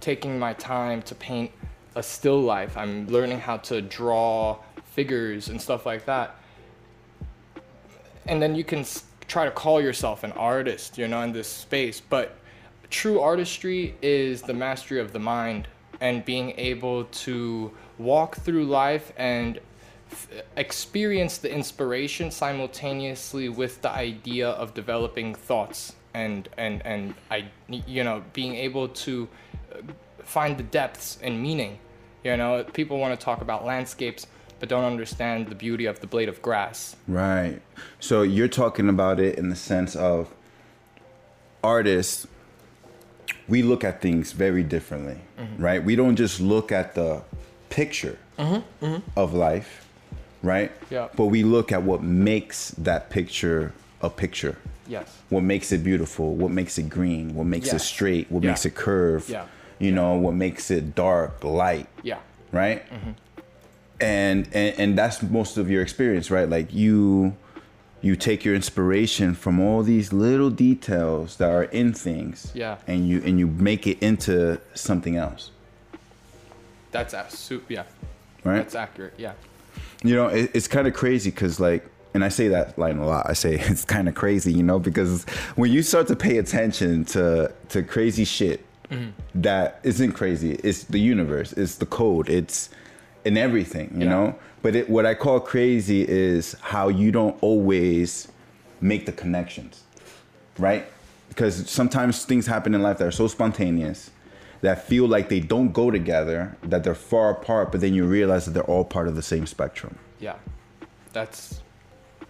taking 0.00 0.38
my 0.38 0.54
time 0.54 1.02
to 1.02 1.14
paint 1.14 1.50
a 1.94 2.02
still 2.02 2.40
life. 2.40 2.76
I'm 2.76 3.06
learning 3.06 3.40
how 3.40 3.58
to 3.68 3.80
draw 3.80 4.58
figures 4.96 5.48
and 5.50 5.60
stuff 5.60 5.86
like 5.86 6.06
that. 6.06 6.36
And 8.26 8.42
then 8.42 8.54
you 8.54 8.64
can 8.64 8.84
try 9.28 9.44
to 9.44 9.50
call 9.50 9.80
yourself 9.80 10.24
an 10.24 10.32
artist 10.32 10.98
you 10.98 11.06
know 11.06 11.20
in 11.22 11.32
this 11.32 11.48
space 11.48 12.00
but 12.00 12.36
true 12.94 13.18
artistry 13.18 13.92
is 14.02 14.42
the 14.42 14.54
mastery 14.54 15.00
of 15.00 15.12
the 15.12 15.18
mind 15.18 15.66
and 16.00 16.24
being 16.24 16.54
able 16.56 17.04
to 17.06 17.72
walk 17.98 18.36
through 18.36 18.64
life 18.64 19.12
and 19.16 19.58
f- 20.12 20.28
experience 20.56 21.38
the 21.38 21.52
inspiration 21.52 22.30
simultaneously 22.30 23.48
with 23.48 23.82
the 23.82 23.90
idea 23.90 24.48
of 24.48 24.74
developing 24.74 25.34
thoughts 25.34 25.96
and 26.14 26.48
and 26.56 26.86
and 26.86 27.14
I 27.32 27.48
you 27.68 28.04
know 28.04 28.22
being 28.32 28.54
able 28.54 28.86
to 29.06 29.28
uh, 29.72 29.78
find 30.22 30.56
the 30.56 30.62
depths 30.62 31.18
and 31.20 31.42
meaning 31.42 31.80
you 32.22 32.36
know 32.36 32.62
people 32.62 32.98
want 33.00 33.18
to 33.18 33.24
talk 33.24 33.40
about 33.40 33.64
landscapes 33.64 34.28
but 34.60 34.68
don't 34.68 34.84
understand 34.84 35.48
the 35.48 35.56
beauty 35.56 35.86
of 35.86 35.98
the 35.98 36.06
blade 36.06 36.28
of 36.28 36.40
grass 36.40 36.94
Right. 37.08 37.60
So 37.98 38.22
you're 38.22 38.54
talking 38.62 38.88
about 38.88 39.18
it 39.18 39.36
in 39.36 39.48
the 39.48 39.56
sense 39.56 39.96
of 39.96 40.32
artists, 41.64 42.28
we 43.48 43.62
look 43.62 43.84
at 43.84 44.00
things 44.00 44.32
very 44.32 44.62
differently, 44.62 45.18
right? 45.58 45.82
We 45.82 45.96
don't 45.96 46.16
just 46.16 46.40
look 46.40 46.72
at 46.72 46.94
the 46.94 47.22
picture 47.70 48.18
of 49.16 49.34
life, 49.34 49.86
right? 50.42 50.72
Yeah. 50.90 51.08
But 51.16 51.26
we 51.26 51.42
look 51.42 51.72
at 51.72 51.82
what 51.82 52.02
makes 52.02 52.70
that 52.72 53.10
picture 53.10 53.72
a 54.00 54.10
picture. 54.10 54.56
yes 54.86 55.08
What 55.30 55.42
makes 55.42 55.72
it 55.72 55.82
beautiful, 55.82 56.34
what 56.34 56.50
makes 56.50 56.76
it 56.78 56.88
green, 56.90 57.34
what 57.34 57.46
makes 57.46 57.72
it 57.72 57.80
straight, 57.80 58.30
what 58.30 58.42
Yeah. 58.42 58.50
makes 58.50 58.66
it 58.66 58.74
curve, 58.74 59.28
Yeah. 59.28 59.46
you 59.78 59.92
know, 59.92 60.14
what 60.16 60.34
makes 60.34 60.70
it 60.70 60.94
dark, 60.94 61.42
light 61.42 61.86
yeah 62.02 62.18
right 62.52 62.88
mm-hmm. 62.90 63.10
and, 64.00 64.46
and 64.52 64.78
and 64.78 64.98
that's 64.98 65.22
most 65.22 65.56
of 65.56 65.70
your 65.70 65.82
experience 65.82 66.30
right 66.30 66.48
like 66.48 66.72
you 66.72 67.34
you 68.04 68.14
take 68.16 68.44
your 68.44 68.54
inspiration 68.54 69.34
from 69.34 69.58
all 69.58 69.82
these 69.82 70.12
little 70.12 70.50
details 70.50 71.36
that 71.38 71.50
are 71.50 71.64
in 71.64 71.94
things 71.94 72.52
Yeah. 72.54 72.76
and 72.86 73.08
you 73.08 73.22
and 73.24 73.38
you 73.38 73.46
make 73.46 73.86
it 73.86 73.98
into 74.02 74.60
something 74.74 75.16
else 75.16 75.50
That's 76.92 77.14
a 77.14 77.24
soup. 77.30 77.64
Yeah. 77.70 77.84
right 78.44 78.58
That's 78.58 78.74
accurate. 78.74 79.14
Yeah. 79.16 79.32
you 80.02 80.14
know 80.14 80.26
it, 80.28 80.50
it's 80.54 80.68
kind 80.68 80.86
of 80.86 80.94
crazy 80.94 81.30
because 81.30 81.58
like 81.58 81.82
and 82.12 82.22
i 82.24 82.28
say 82.28 82.48
that 82.48 82.78
line 82.78 82.98
a 82.98 83.06
lot 83.06 83.28
i 83.28 83.32
say 83.32 83.54
it's 83.72 83.84
kind 83.84 84.06
of 84.08 84.14
crazy 84.14 84.52
you 84.52 84.62
know 84.62 84.78
because 84.78 85.24
when 85.56 85.72
you 85.72 85.82
start 85.82 86.06
to 86.08 86.16
pay 86.16 86.36
attention 86.38 87.04
to 87.06 87.50
to 87.70 87.82
crazy 87.82 88.24
shit 88.24 88.60
mm-hmm. 88.90 89.10
that 89.34 89.80
isn't 89.82 90.12
crazy 90.12 90.52
it's 90.62 90.84
the 90.84 91.00
universe 91.00 91.52
it's 91.54 91.76
the 91.76 91.86
code 91.86 92.28
it's 92.28 92.68
in 93.24 93.36
everything 93.38 93.88
you 93.94 94.04
Yeah. 94.04 94.10
know 94.14 94.26
but 94.64 94.74
it, 94.74 94.88
what 94.88 95.04
i 95.06 95.14
call 95.14 95.38
crazy 95.38 96.08
is 96.08 96.56
how 96.62 96.88
you 96.88 97.12
don't 97.12 97.36
always 97.42 98.28
make 98.80 99.04
the 99.06 99.12
connections 99.12 99.84
right 100.58 100.86
because 101.28 101.68
sometimes 101.70 102.24
things 102.24 102.46
happen 102.46 102.74
in 102.74 102.82
life 102.82 102.98
that 102.98 103.06
are 103.06 103.12
so 103.12 103.28
spontaneous 103.28 104.10
that 104.62 104.86
feel 104.86 105.06
like 105.06 105.28
they 105.28 105.40
don't 105.40 105.72
go 105.72 105.90
together 105.90 106.56
that 106.62 106.82
they're 106.82 106.94
far 106.94 107.30
apart 107.30 107.70
but 107.70 107.80
then 107.82 107.92
you 107.92 108.06
realize 108.06 108.46
that 108.46 108.52
they're 108.52 108.70
all 108.74 108.84
part 108.84 109.06
of 109.06 109.14
the 109.14 109.22
same 109.22 109.46
spectrum 109.46 109.96
Yeah. 110.18 110.36
That's 111.12 111.60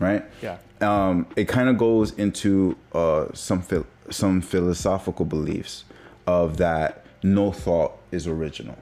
right 0.00 0.24
yeah. 0.42 0.56
um, 0.80 1.26
it 1.36 1.46
kind 1.46 1.68
of 1.68 1.78
goes 1.78 2.12
into 2.14 2.76
uh, 2.92 3.26
some 3.32 3.62
phil- 3.62 3.86
some 4.10 4.40
philosophical 4.40 5.24
beliefs 5.24 5.84
of 6.26 6.56
that 6.56 7.06
no 7.22 7.52
thought 7.52 7.92
is 8.10 8.26
original 8.26 8.76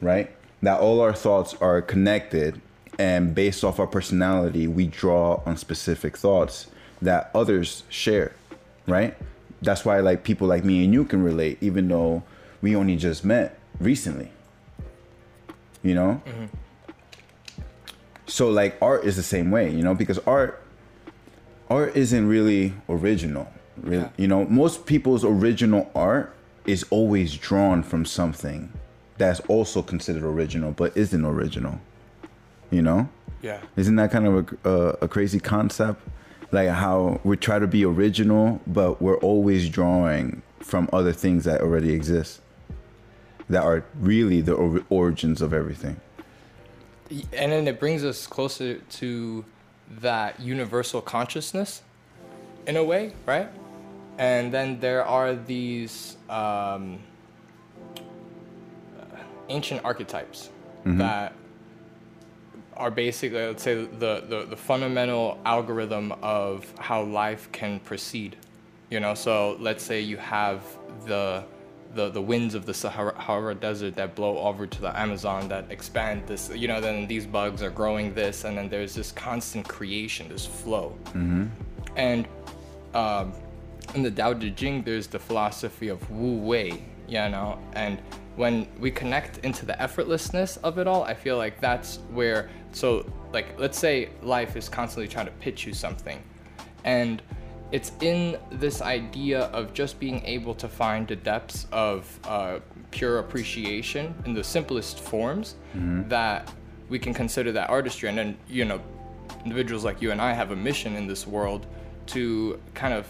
right 0.00 0.30
that 0.62 0.80
all 0.80 1.00
our 1.00 1.12
thoughts 1.12 1.54
are 1.60 1.82
connected 1.82 2.60
and 3.00 3.34
based 3.34 3.64
off 3.64 3.80
our 3.80 3.86
personality 3.86 4.66
we 4.66 4.86
draw 4.86 5.40
on 5.46 5.56
specific 5.56 6.18
thoughts 6.18 6.66
that 7.00 7.30
others 7.34 7.82
share 7.88 8.32
right? 8.86 9.16
That's 9.62 9.84
why 9.84 10.00
like 10.00 10.22
people 10.22 10.46
like 10.46 10.64
me 10.64 10.84
and 10.84 10.92
you 10.92 11.04
can 11.04 11.22
relate 11.22 11.56
even 11.62 11.88
though 11.88 12.22
we 12.60 12.76
only 12.76 12.96
just 12.96 13.24
met 13.24 13.58
recently 13.80 14.30
you 15.82 15.94
know? 15.94 16.20
Mm-hmm. 16.26 16.44
So 18.26 18.50
like 18.50 18.76
art 18.82 19.04
is 19.04 19.16
the 19.16 19.22
same 19.22 19.50
way 19.50 19.70
you 19.70 19.82
know 19.82 19.94
because 19.94 20.18
art 20.26 20.62
art 21.70 21.96
isn't 21.96 22.26
really 22.28 22.74
original 22.88 23.48
really 23.82 24.02
Yeah. 24.02 24.10
you 24.18 24.28
know? 24.28 24.44
Most 24.44 24.84
people's 24.84 25.24
original 25.24 25.90
art 25.94 26.34
is 26.66 26.84
always 26.90 27.34
drawn 27.36 27.82
from 27.82 28.04
something 28.04 28.72
that's 29.16 29.40
also 29.48 29.80
considered 29.82 30.22
original 30.22 30.72
but 30.72 30.94
isn't 30.96 31.24
original 31.24 31.80
you 32.70 32.82
know? 32.82 33.08
Yeah. 33.42 33.60
isn't 33.74 33.96
that 33.96 34.10
kind 34.10 34.26
of 34.26 34.34
a, 34.64 34.68
a, 34.68 34.88
a 35.02 35.08
crazy 35.08 35.40
concept? 35.40 36.02
Like 36.52 36.68
how 36.68 37.20
we 37.24 37.36
try 37.36 37.58
to 37.58 37.66
be 37.66 37.84
original 37.84 38.60
but 38.66 39.00
we're 39.00 39.18
always 39.18 39.68
drawing 39.68 40.42
from 40.58 40.90
other 40.92 41.12
things 41.12 41.44
that 41.44 41.60
already 41.60 41.92
exist 41.92 42.40
that 43.48 43.62
are 43.62 43.84
really 43.98 44.40
the 44.40 44.52
or- 44.52 44.84
origins 44.90 45.40
of 45.42 45.52
everything. 45.52 46.00
And 47.32 47.50
then 47.50 47.66
it 47.66 47.80
brings 47.80 48.04
us 48.04 48.26
closer 48.26 48.74
to 48.78 49.44
that 50.00 50.38
universal 50.38 51.00
consciousness 51.00 51.82
in 52.66 52.76
a 52.76 52.84
way 52.84 53.12
right? 53.26 53.48
And 54.18 54.52
then 54.52 54.80
there 54.80 55.04
are 55.04 55.34
these 55.34 56.18
um, 56.28 56.98
ancient 59.48 59.84
archetypes 59.84 60.50
that 60.84 61.32
are 62.80 62.90
basically 62.90 63.46
let's 63.46 63.62
say 63.62 63.74
the, 63.84 64.24
the, 64.28 64.46
the 64.48 64.56
fundamental 64.56 65.38
algorithm 65.44 66.12
of 66.22 66.66
how 66.78 67.02
life 67.02 67.50
can 67.52 67.78
proceed 67.80 68.36
you 68.90 69.00
know? 69.00 69.14
So 69.14 69.56
let's 69.60 69.82
say 69.82 70.00
you 70.00 70.16
have 70.18 70.62
the 71.06 71.44
the, 71.92 72.08
the 72.08 72.22
winds 72.22 72.54
of 72.54 72.66
the 72.66 72.74
Sahara, 72.74 73.52
Desert 73.56 73.96
that 73.96 74.14
blow 74.14 74.38
over 74.38 74.64
to 74.64 74.80
the 74.80 74.96
Amazon 74.96 75.48
that 75.48 75.64
expand 75.70 76.24
this, 76.24 76.48
you 76.54 76.68
know, 76.68 76.80
then 76.80 77.08
these 77.08 77.26
bugs 77.26 77.64
are 77.64 77.70
growing 77.70 78.14
this, 78.14 78.44
and 78.44 78.56
then 78.56 78.68
there's 78.68 78.94
this 78.94 79.10
constant 79.10 79.66
creation, 79.66 80.28
this 80.28 80.46
flow. 80.46 80.96
And 81.96 82.28
um, 82.94 83.32
in 83.96 84.04
the 84.04 84.10
Tao 84.12 84.34
Te 84.34 84.52
Ching, 84.52 84.84
there's 84.84 85.08
the 85.08 85.18
philosophy 85.18 85.88
of 85.88 86.08
Wu 86.12 86.36
Wei, 86.36 86.80
you 87.08 87.28
know, 87.28 87.58
and 87.72 87.98
when 88.36 88.68
we 88.78 88.92
connect 88.92 89.38
into 89.38 89.66
the 89.66 89.72
effortlessness 89.74 90.58
of 90.62 90.78
it 90.78 90.86
all, 90.86 91.02
I 91.02 91.14
feel 91.14 91.36
like 91.36 91.60
that's 91.60 91.96
where, 92.12 92.48
so 92.72 93.10
like, 93.32 93.58
let's 93.58 93.78
say 93.78 94.10
life 94.22 94.56
is 94.56 94.68
constantly 94.68 95.08
trying 95.08 95.26
to 95.26 95.32
pitch 95.32 95.66
you 95.66 95.72
something, 95.72 96.22
and 96.84 97.22
it's 97.72 97.92
in 98.00 98.36
this 98.50 98.82
idea 98.82 99.42
of 99.42 99.72
just 99.72 100.00
being 100.00 100.24
able 100.24 100.54
to 100.54 100.68
find 100.68 101.06
the 101.06 101.16
depths 101.16 101.66
of 101.70 102.18
uh, 102.24 102.58
pure 102.90 103.18
appreciation 103.20 104.12
in 104.26 104.34
the 104.34 104.42
simplest 104.42 104.98
forms 104.98 105.54
that 106.08 106.52
we 106.88 106.98
can 106.98 107.14
consider 107.14 107.52
that 107.52 107.70
artistry. 107.70 108.08
And 108.08 108.18
then, 108.18 108.36
you 108.48 108.64
know, 108.64 108.80
individuals 109.44 109.84
like 109.84 110.02
you 110.02 110.10
and 110.10 110.20
I 110.20 110.32
have 110.32 110.50
a 110.50 110.56
mission 110.56 110.96
in 110.96 111.06
this 111.06 111.26
world 111.26 111.66
to 112.06 112.60
kind 112.74 112.92
of 112.92 113.06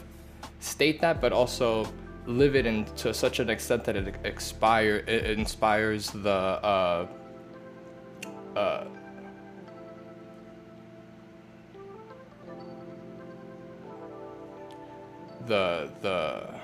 state 0.60 1.00
that, 1.00 1.20
but 1.22 1.32
also 1.32 1.90
live 2.26 2.54
it 2.54 2.66
in 2.66 2.84
to 2.96 3.14
such 3.14 3.40
an 3.40 3.48
extent 3.48 3.82
that 3.84 3.96
it 3.96 4.14
expire 4.24 4.96
it 5.06 5.38
inspires 5.38 6.10
the 6.10 6.30
uh, 6.30 7.06
uh, 8.54 8.84
the 15.46 15.90
the 16.02 16.54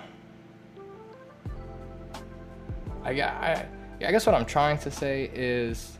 I, 3.06 3.10
I, 3.22 3.66
I 4.00 4.10
guess 4.10 4.26
what 4.26 4.34
I'm 4.34 4.44
trying 4.44 4.78
to 4.78 4.90
say 4.90 5.30
is 5.32 5.96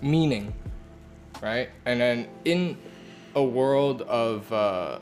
meaning, 0.00 0.54
right? 1.42 1.68
And 1.84 2.00
then 2.00 2.28
in 2.44 2.78
a 3.34 3.42
world 3.42 4.02
of, 4.02 4.52
uh, 4.52 5.00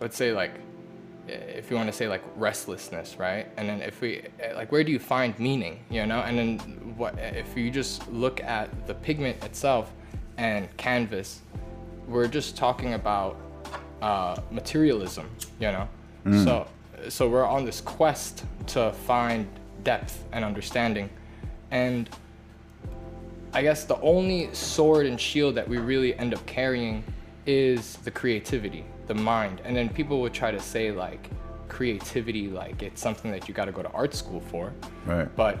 let's 0.00 0.16
say, 0.16 0.32
like, 0.32 0.52
if 1.26 1.70
you 1.70 1.76
want 1.76 1.88
to 1.88 1.92
say 1.92 2.08
like 2.08 2.22
restlessness, 2.36 3.16
right? 3.18 3.46
And 3.56 3.68
then 3.68 3.80
if 3.80 4.00
we, 4.02 4.22
like, 4.54 4.72
where 4.72 4.84
do 4.84 4.92
you 4.92 4.98
find 4.98 5.38
meaning, 5.38 5.84
you 5.88 6.04
know? 6.04 6.20
And 6.20 6.36
then 6.36 6.58
what 6.98 7.18
if 7.18 7.56
you 7.56 7.70
just 7.70 8.10
look 8.10 8.42
at 8.42 8.86
the 8.86 8.94
pigment 8.94 9.42
itself 9.42 9.92
and 10.42 10.76
canvas, 10.76 11.40
we're 12.08 12.26
just 12.26 12.56
talking 12.56 12.94
about 12.94 13.36
uh, 14.02 14.36
materialism, 14.50 15.30
you 15.60 15.70
know. 15.70 15.88
So, 16.44 16.66
so 17.08 17.28
we're 17.28 17.46
on 17.46 17.64
this 17.64 17.80
quest 17.80 18.44
to 18.68 18.92
find 18.92 19.46
depth 19.82 20.24
and 20.32 20.44
understanding, 20.44 21.08
and 21.70 22.08
I 23.54 23.62
guess 23.62 23.84
the 23.84 24.00
only 24.00 24.52
sword 24.54 25.06
and 25.06 25.20
shield 25.20 25.54
that 25.56 25.68
we 25.68 25.78
really 25.78 26.16
end 26.16 26.32
up 26.34 26.44
carrying 26.46 27.02
is 27.46 27.96
the 27.98 28.10
creativity, 28.10 28.84
the 29.08 29.14
mind. 29.14 29.60
And 29.64 29.76
then 29.76 29.88
people 29.88 30.20
would 30.22 30.32
try 30.32 30.50
to 30.52 30.60
say 30.60 30.90
like 30.92 31.28
creativity, 31.68 32.46
like 32.48 32.82
it's 32.82 33.00
something 33.00 33.30
that 33.32 33.48
you 33.48 33.54
got 33.54 33.64
to 33.66 33.72
go 33.72 33.82
to 33.82 33.90
art 33.90 34.14
school 34.14 34.40
for, 34.40 34.72
Right. 35.06 35.28
but 35.36 35.58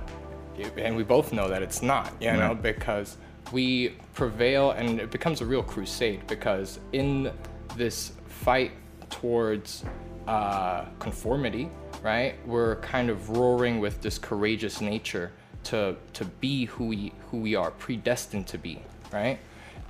and 0.78 0.94
we 0.96 1.02
both 1.02 1.32
know 1.32 1.48
that 1.48 1.60
it's 1.62 1.82
not, 1.82 2.12
you 2.20 2.32
know, 2.32 2.54
because 2.54 3.16
we 3.50 3.90
prevail 4.14 4.72
and 4.72 5.00
it 5.00 5.10
becomes 5.10 5.40
a 5.40 5.46
real 5.46 5.62
crusade 5.62 6.26
because 6.26 6.78
in 6.92 7.32
this 7.76 8.12
fight 8.26 8.72
towards 9.10 9.84
uh, 10.26 10.84
conformity, 10.98 11.70
right? 12.02 12.34
We're 12.46 12.76
kind 12.76 13.10
of 13.10 13.30
roaring 13.30 13.80
with 13.80 14.00
this 14.02 14.18
courageous 14.18 14.80
nature 14.80 15.32
to 15.64 15.96
to 16.14 16.24
be 16.24 16.66
who 16.66 16.86
we 16.86 17.12
who 17.30 17.38
we 17.38 17.54
are 17.54 17.70
predestined 17.70 18.46
to 18.48 18.58
be, 18.58 18.82
right? 19.12 19.38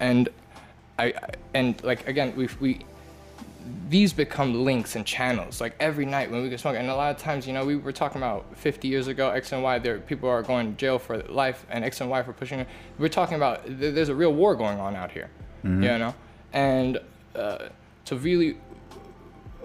And 0.00 0.28
I 0.98 1.14
and 1.54 1.82
like 1.82 2.06
again 2.08 2.34
we 2.36 2.48
we 2.60 2.86
these 3.88 4.12
become 4.12 4.64
links 4.64 4.96
and 4.96 5.04
channels. 5.06 5.60
Like 5.60 5.74
every 5.80 6.06
night 6.06 6.30
when 6.30 6.42
we 6.42 6.48
get 6.48 6.60
smoke, 6.60 6.76
and 6.76 6.88
a 6.88 6.94
lot 6.94 7.14
of 7.14 7.20
times, 7.20 7.46
you 7.46 7.52
know, 7.52 7.64
we 7.64 7.76
were 7.76 7.92
talking 7.92 8.20
about 8.20 8.44
50 8.56 8.88
years 8.88 9.06
ago, 9.06 9.30
X 9.30 9.52
and 9.52 9.62
Y. 9.62 9.78
There, 9.78 9.98
people 9.98 10.28
are 10.28 10.42
going 10.42 10.72
to 10.72 10.76
jail 10.78 10.98
for 10.98 11.18
life, 11.24 11.64
and 11.70 11.84
X 11.84 12.00
and 12.00 12.10
Y 12.10 12.22
for 12.22 12.32
pushing. 12.32 12.60
it. 12.60 12.68
We're 12.98 13.08
talking 13.08 13.36
about 13.36 13.64
th- 13.66 13.94
there's 13.94 14.08
a 14.08 14.14
real 14.14 14.32
war 14.32 14.54
going 14.54 14.78
on 14.80 14.96
out 14.96 15.10
here, 15.12 15.30
you 15.62 15.98
know, 15.98 16.14
and 16.52 16.98
uh, 17.34 17.68
to 18.06 18.16
really 18.16 18.56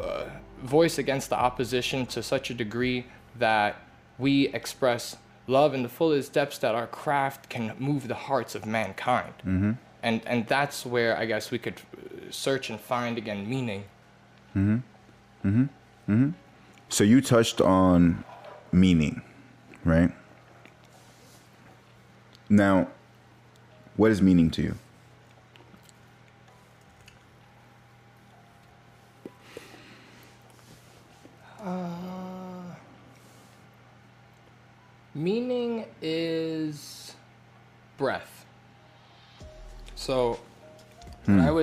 uh, 0.01 0.25
voice 0.63 0.97
against 0.97 1.29
the 1.29 1.37
opposition 1.37 2.05
to 2.07 2.21
such 2.23 2.49
a 2.49 2.53
degree 2.53 3.05
that 3.39 3.75
we 4.19 4.47
express 4.49 5.17
love 5.47 5.73
in 5.73 5.81
the 5.83 5.89
fullest 5.89 6.33
depths 6.33 6.57
that 6.57 6.75
our 6.75 6.87
craft 6.87 7.49
can 7.49 7.73
move 7.79 8.07
the 8.07 8.15
hearts 8.15 8.53
of 8.55 8.65
mankind. 8.65 9.77
And, 10.03 10.21
and 10.27 10.47
that's 10.47 10.85
where 10.85 11.17
I 11.17 11.25
guess 11.25 11.51
we 11.51 11.57
could 11.59 11.73
uh, 11.75 12.31
search 12.31 12.69
and 12.69 12.79
find 12.79 13.17
again 13.17 13.49
meaning. 13.49 13.83
Mhm. 14.55 14.81
Mhm. 15.43 15.69
Mhm. 16.07 16.33
So 16.89 17.03
you 17.03 17.21
touched 17.21 17.61
on 17.61 18.23
meaning, 18.71 19.21
right? 19.85 20.11
Now, 22.49 22.87
What 23.97 24.11
is 24.11 24.21
meaning 24.21 24.51
to 24.51 24.61
you? 24.61 24.75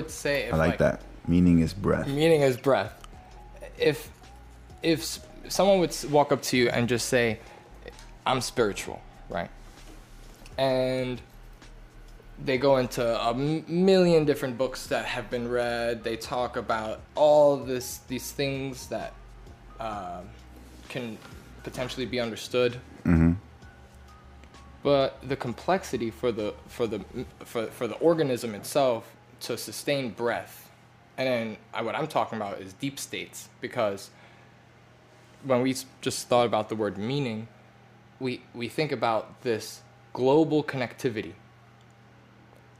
Would 0.04 0.10
say 0.10 0.44
if. 0.44 0.54
I 0.54 0.56
like 0.56 0.78
that. 0.78 1.00
Meaning 1.26 1.60
is 1.60 1.72
breath. 1.72 2.06
meaning 2.06 2.42
is 2.42 2.56
breath. 2.56 2.92
If 3.78 4.10
if 4.82 5.18
someone 5.48 5.78
would 5.80 5.96
walk 6.10 6.32
up 6.32 6.42
to 6.42 6.56
you 6.56 6.68
and 6.68 6.88
just 6.88 7.08
say, 7.08 7.40
"I'm 8.26 8.40
spiritual," 8.40 9.00
right? 9.28 9.50
And 10.58 11.20
they 12.44 12.58
go 12.58 12.76
into 12.76 13.02
a 13.02 13.32
million 13.34 14.24
different 14.24 14.58
books 14.58 14.86
that 14.88 15.06
have 15.06 15.30
been 15.30 15.48
read. 15.48 16.04
They 16.04 16.16
talk 16.16 16.56
about 16.56 17.00
all 17.14 17.56
this 17.56 18.00
these 18.08 18.30
things 18.32 18.88
that 18.88 19.14
um 19.80 20.28
can 20.88 21.16
potentially 21.62 22.06
be 22.06 22.20
understood. 22.20 22.78
But 24.82 25.16
the 25.26 25.36
complexity 25.36 26.10
for 26.10 26.30
the 26.30 26.52
for 26.68 26.86
the 26.86 27.00
for, 27.44 27.66
for 27.68 27.86
the 27.88 27.94
organism 27.94 28.54
itself 28.54 29.13
to 29.44 29.58
sustain 29.58 30.10
breath, 30.10 30.70
and 31.16 31.28
then 31.28 31.56
I, 31.72 31.82
what 31.82 31.94
I'm 31.94 32.06
talking 32.06 32.36
about 32.36 32.60
is 32.60 32.72
deep 32.74 32.98
states 32.98 33.48
because 33.60 34.10
when 35.44 35.62
we 35.62 35.76
just 36.00 36.28
thought 36.28 36.46
about 36.46 36.68
the 36.68 36.76
word 36.76 36.98
meaning, 36.98 37.48
we 38.20 38.42
we 38.54 38.68
think 38.68 38.92
about 38.92 39.42
this 39.42 39.82
global 40.12 40.64
connectivity, 40.64 41.32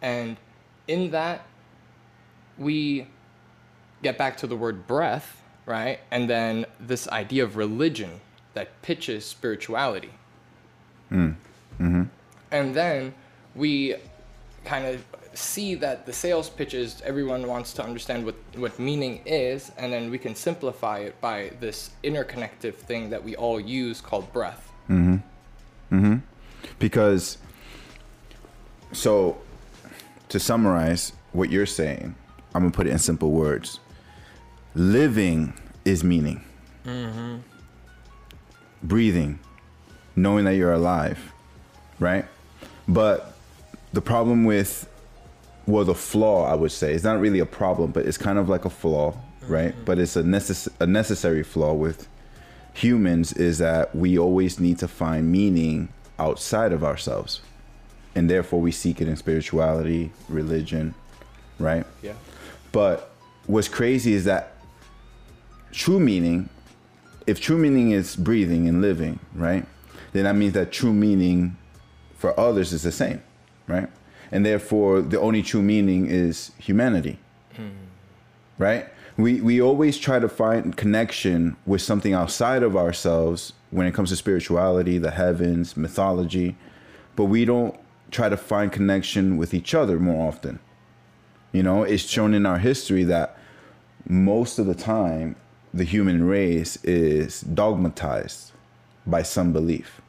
and 0.03 0.37
in 0.89 1.11
that 1.11 1.47
we 2.59 3.07
get 4.03 4.19
back 4.19 4.37
to 4.39 4.47
the 4.47 4.57
word 4.57 4.87
breath, 4.87 5.43
right? 5.67 6.01
And 6.11 6.29
then 6.29 6.67
this 6.79 7.09
idea 7.09 7.45
of 7.45 7.57
religion 7.57 8.21
that 8.55 8.83
pitches 8.83 9.25
spirituality. 9.25 10.11
Hmm. 11.09 11.31
Mm-hmm. 11.81 12.05
And 12.51 12.75
then 12.75 13.15
we 13.55 13.97
kind 14.65 14.87
of 14.87 15.05
see 15.35 15.75
that 15.77 16.07
the 16.07 16.13
sales 16.13 16.49
pitches, 16.49 17.03
everyone 17.05 17.47
wants 17.47 17.73
to 17.75 17.85
understand 17.85 18.25
what, 18.25 18.35
what 18.57 18.79
meaning 18.79 19.21
is, 19.27 19.73
and 19.79 19.93
then 19.93 20.11
we 20.11 20.19
can 20.19 20.35
simplify 20.35 20.99
it 20.99 21.21
by 21.21 21.51
this 21.61 21.91
interconnective 22.03 22.75
thing 22.75 23.11
that 23.11 23.23
we 23.23 23.37
all 23.37 23.61
use 23.61 24.01
called 24.01 24.33
breath. 24.33 24.71
Mm 24.89 25.21
hmm. 25.91 25.97
Mm 25.97 26.01
hmm. 26.01 26.17
Because, 26.79 27.39
so 28.93 29.39
to 30.29 30.41
summarize 30.41 31.13
what 31.33 31.51
you're 31.51 31.67
saying, 31.67 32.15
I'm 32.55 32.63
gonna 32.63 32.73
put 32.73 32.87
it 32.87 32.91
in 32.91 32.99
simple 32.99 33.31
words. 33.31 33.81
Living 34.75 35.55
is 35.85 36.03
meaning. 36.03 36.45
mm-hmm. 36.85 37.37
Breathing, 38.83 39.39
knowing 40.15 40.45
that 40.45 40.57
you're 40.57 40.73
alive, 40.73 41.33
right? 41.99 42.27
But 42.87 43.35
the 43.93 44.01
problem 44.01 44.45
with, 44.45 44.89
well, 45.67 45.85
the 45.85 45.95
flaw, 45.95 46.47
I 46.51 46.55
would 46.55 46.73
say, 46.73 46.93
it's 46.93 47.05
not 47.05 47.21
really 47.21 47.39
a 47.39 47.47
problem, 47.47 47.91
but 47.91 48.07
it's 48.07 48.19
kind 48.19 48.39
of 48.39 48.49
like 48.49 48.65
a 48.65 48.71
flaw, 48.71 49.15
right? 49.47 49.73
Mm-hmm. 49.73 49.85
But 49.85 49.99
it's 49.99 50.17
a, 50.17 50.23
necess- 50.23 50.69
a 50.81 50.87
necessary 50.87 51.43
flaw 51.43 51.73
with 51.73 52.09
humans 52.75 53.33
is 53.33 53.59
that 53.59 53.95
we 53.95 54.19
always 54.19 54.61
need 54.61 54.79
to 54.81 54.89
find 54.89 55.31
meaning 55.31 55.89
outside 56.19 56.73
of 56.73 56.85
ourselves. 56.85 57.41
And 58.15 58.29
therefore 58.29 58.61
we 58.61 58.73
seek 58.73 59.01
it 59.01 59.09
in 59.09 59.17
spirituality, 59.17 60.13
religion, 60.29 60.95
right? 61.59 61.87
Yeah. 62.03 62.15
But 62.73 63.11
what's 63.47 63.69
crazy 63.69 64.13
is 64.13 64.25
that 64.25 64.55
true 65.73 65.99
meaning, 65.99 66.49
if 67.27 67.41
true 67.41 67.59
meaning 67.59 67.93
is 67.93 68.17
breathing 68.17 68.69
and 68.69 68.83
living, 68.83 69.19
right? 69.35 69.65
Then 70.13 70.25
that 70.25 70.37
means 70.37 70.53
that 70.53 70.73
true 70.73 70.93
meaning 70.93 71.57
for 72.19 72.39
others 72.39 72.73
is 72.73 72.83
the 72.83 72.93
same, 72.93 73.23
right? 73.67 73.89
And 74.33 74.45
therefore 74.45 75.01
the 75.03 75.21
only 75.21 75.43
true 75.43 75.63
meaning 75.63 76.07
is 76.07 76.53
humanity. 76.59 77.19
Hmm. 77.55 77.71
Right? 78.59 78.89
We 79.17 79.41
we 79.41 79.61
always 79.61 79.99
try 79.99 80.19
to 80.19 80.29
find 80.29 80.77
connection 80.77 81.57
with 81.67 81.83
something 81.83 82.15
outside 82.15 82.63
of 82.63 82.77
ourselves 82.77 83.53
when 83.71 83.87
it 83.87 83.95
comes 83.95 84.11
to 84.11 84.17
spirituality, 84.17 84.99
the 84.99 85.13
heavens, 85.13 85.77
mythology, 85.77 86.57
but 87.17 87.25
we 87.25 87.45
don't 87.45 87.79
try 88.11 88.29
to 88.29 88.37
find 88.37 88.73
connection 88.73 89.37
with 89.37 89.55
each 89.55 89.75
other 89.75 89.99
more 89.99 90.29
often. 90.29 90.59
You 91.53 91.63
know, 91.63 91.83
it's 91.83 92.05
shown 92.05 92.35
in 92.35 92.47
our 92.47 92.59
history 92.59 93.05
that 93.05 93.37
most 94.09 94.59
of 94.59 94.67
the 94.67 94.75
time 94.75 95.37
the 95.73 95.85
human 95.85 96.25
race 96.25 96.77
is 96.85 97.41
dogmatized 97.41 98.53
by 99.07 99.23
some 99.23 99.53
belief, 99.53 100.01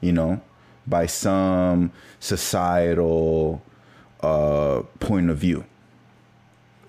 you 0.00 0.12
know, 0.12 0.40
by 0.86 1.06
some 1.06 1.90
societal 2.20 3.62
uh, 4.20 4.82
point 5.00 5.30
of 5.30 5.38
view, 5.38 5.64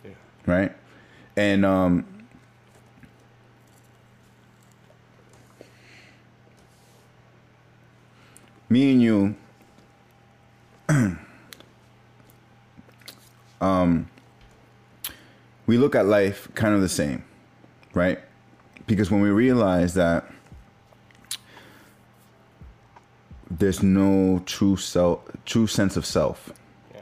Yeah. 0.03 0.11
right? 0.45 0.71
And 1.35 1.65
um, 1.65 2.05
me 8.69 8.91
and 8.91 9.01
you 9.01 9.35
um, 13.61 14.09
we 15.65 15.77
look 15.77 15.95
at 15.95 16.05
life 16.05 16.47
kind 16.55 16.73
of 16.73 16.81
the 16.81 16.89
same, 16.89 17.23
right? 17.93 18.19
Because 18.85 19.11
when 19.11 19.21
we 19.21 19.29
realize 19.29 19.93
that 19.95 20.31
there's 23.49 23.81
no 23.81 24.41
true 24.45 24.77
self, 24.77 25.19
true 25.45 25.67
sense 25.67 25.95
of 25.97 26.05
self, 26.05 26.51
Yeah. 26.93 27.01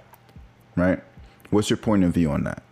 right? 0.75 1.03
What's 1.49 1.69
your 1.69 1.77
point 1.77 2.03
of 2.03 2.13
view 2.13 2.31
on 2.31 2.43
that? 2.43 2.63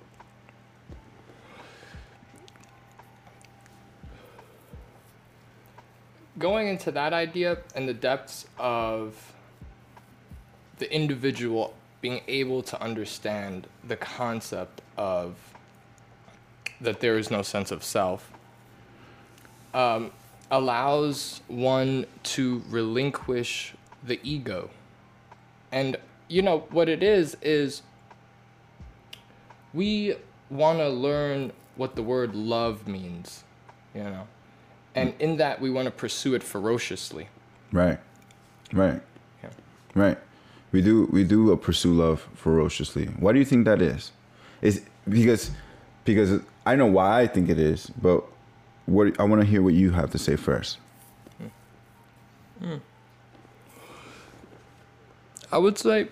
Going 6.37 6.67
into 6.67 6.91
that 6.91 7.13
idea 7.13 7.59
and 7.75 7.87
the 7.87 7.93
depths 7.93 8.47
of 8.57 9.33
the 10.79 10.93
individual 10.93 11.73
being 12.01 12.21
able 12.27 12.63
to 12.63 12.81
understand 12.81 13.67
the 13.87 13.95
concept 13.95 14.81
of 14.97 15.35
that 16.81 16.99
there 16.99 17.17
is 17.17 17.31
no 17.31 17.41
sense 17.41 17.71
of 17.71 17.83
self 17.83 18.29
um, 19.73 20.11
allows 20.53 21.41
one 21.47 22.05
to 22.21 22.61
relinquish 22.69 23.73
the 24.03 24.19
ego. 24.23 24.69
And 25.71 25.97
you 26.27 26.43
know 26.43 26.59
what 26.69 26.87
it 26.87 27.01
is 27.01 27.35
is 27.41 27.81
we 29.73 30.15
want 30.51 30.77
to 30.77 30.89
learn 30.89 31.51
what 31.75 31.95
the 31.95 32.03
word 32.03 32.35
love 32.35 32.87
means, 32.87 33.43
you 33.95 34.03
know. 34.03 34.27
And 34.93 35.15
in 35.17 35.37
that 35.37 35.59
we 35.59 35.71
want 35.71 35.85
to 35.85 35.91
pursue 35.91 36.35
it 36.35 36.43
ferociously. 36.43 37.29
Right, 37.71 37.97
right, 38.71 39.01
Yeah. 39.43 39.49
right. 39.95 40.19
We 40.71 40.83
do 40.83 41.09
we 41.11 41.23
do 41.23 41.51
uh, 41.51 41.55
pursue 41.55 41.93
love 41.93 42.27
ferociously. 42.35 43.05
Why 43.19 43.33
do 43.33 43.39
you 43.39 43.45
think 43.45 43.65
that 43.65 43.81
is? 43.81 44.11
Is 44.61 44.83
because 45.09 45.49
because 46.05 46.41
I 46.63 46.75
know 46.75 46.85
why 46.85 47.21
I 47.21 47.27
think 47.27 47.49
it 47.49 47.57
is, 47.57 47.89
but 47.99 48.23
what 48.85 49.19
I 49.19 49.23
want 49.23 49.41
to 49.41 49.47
hear 49.47 49.61
what 49.61 49.73
you 49.73 49.91
have 49.91 50.11
to 50.11 50.17
say 50.17 50.35
first. 50.35 50.77
I 55.51 55.57
would 55.57 55.77
say 55.77 56.07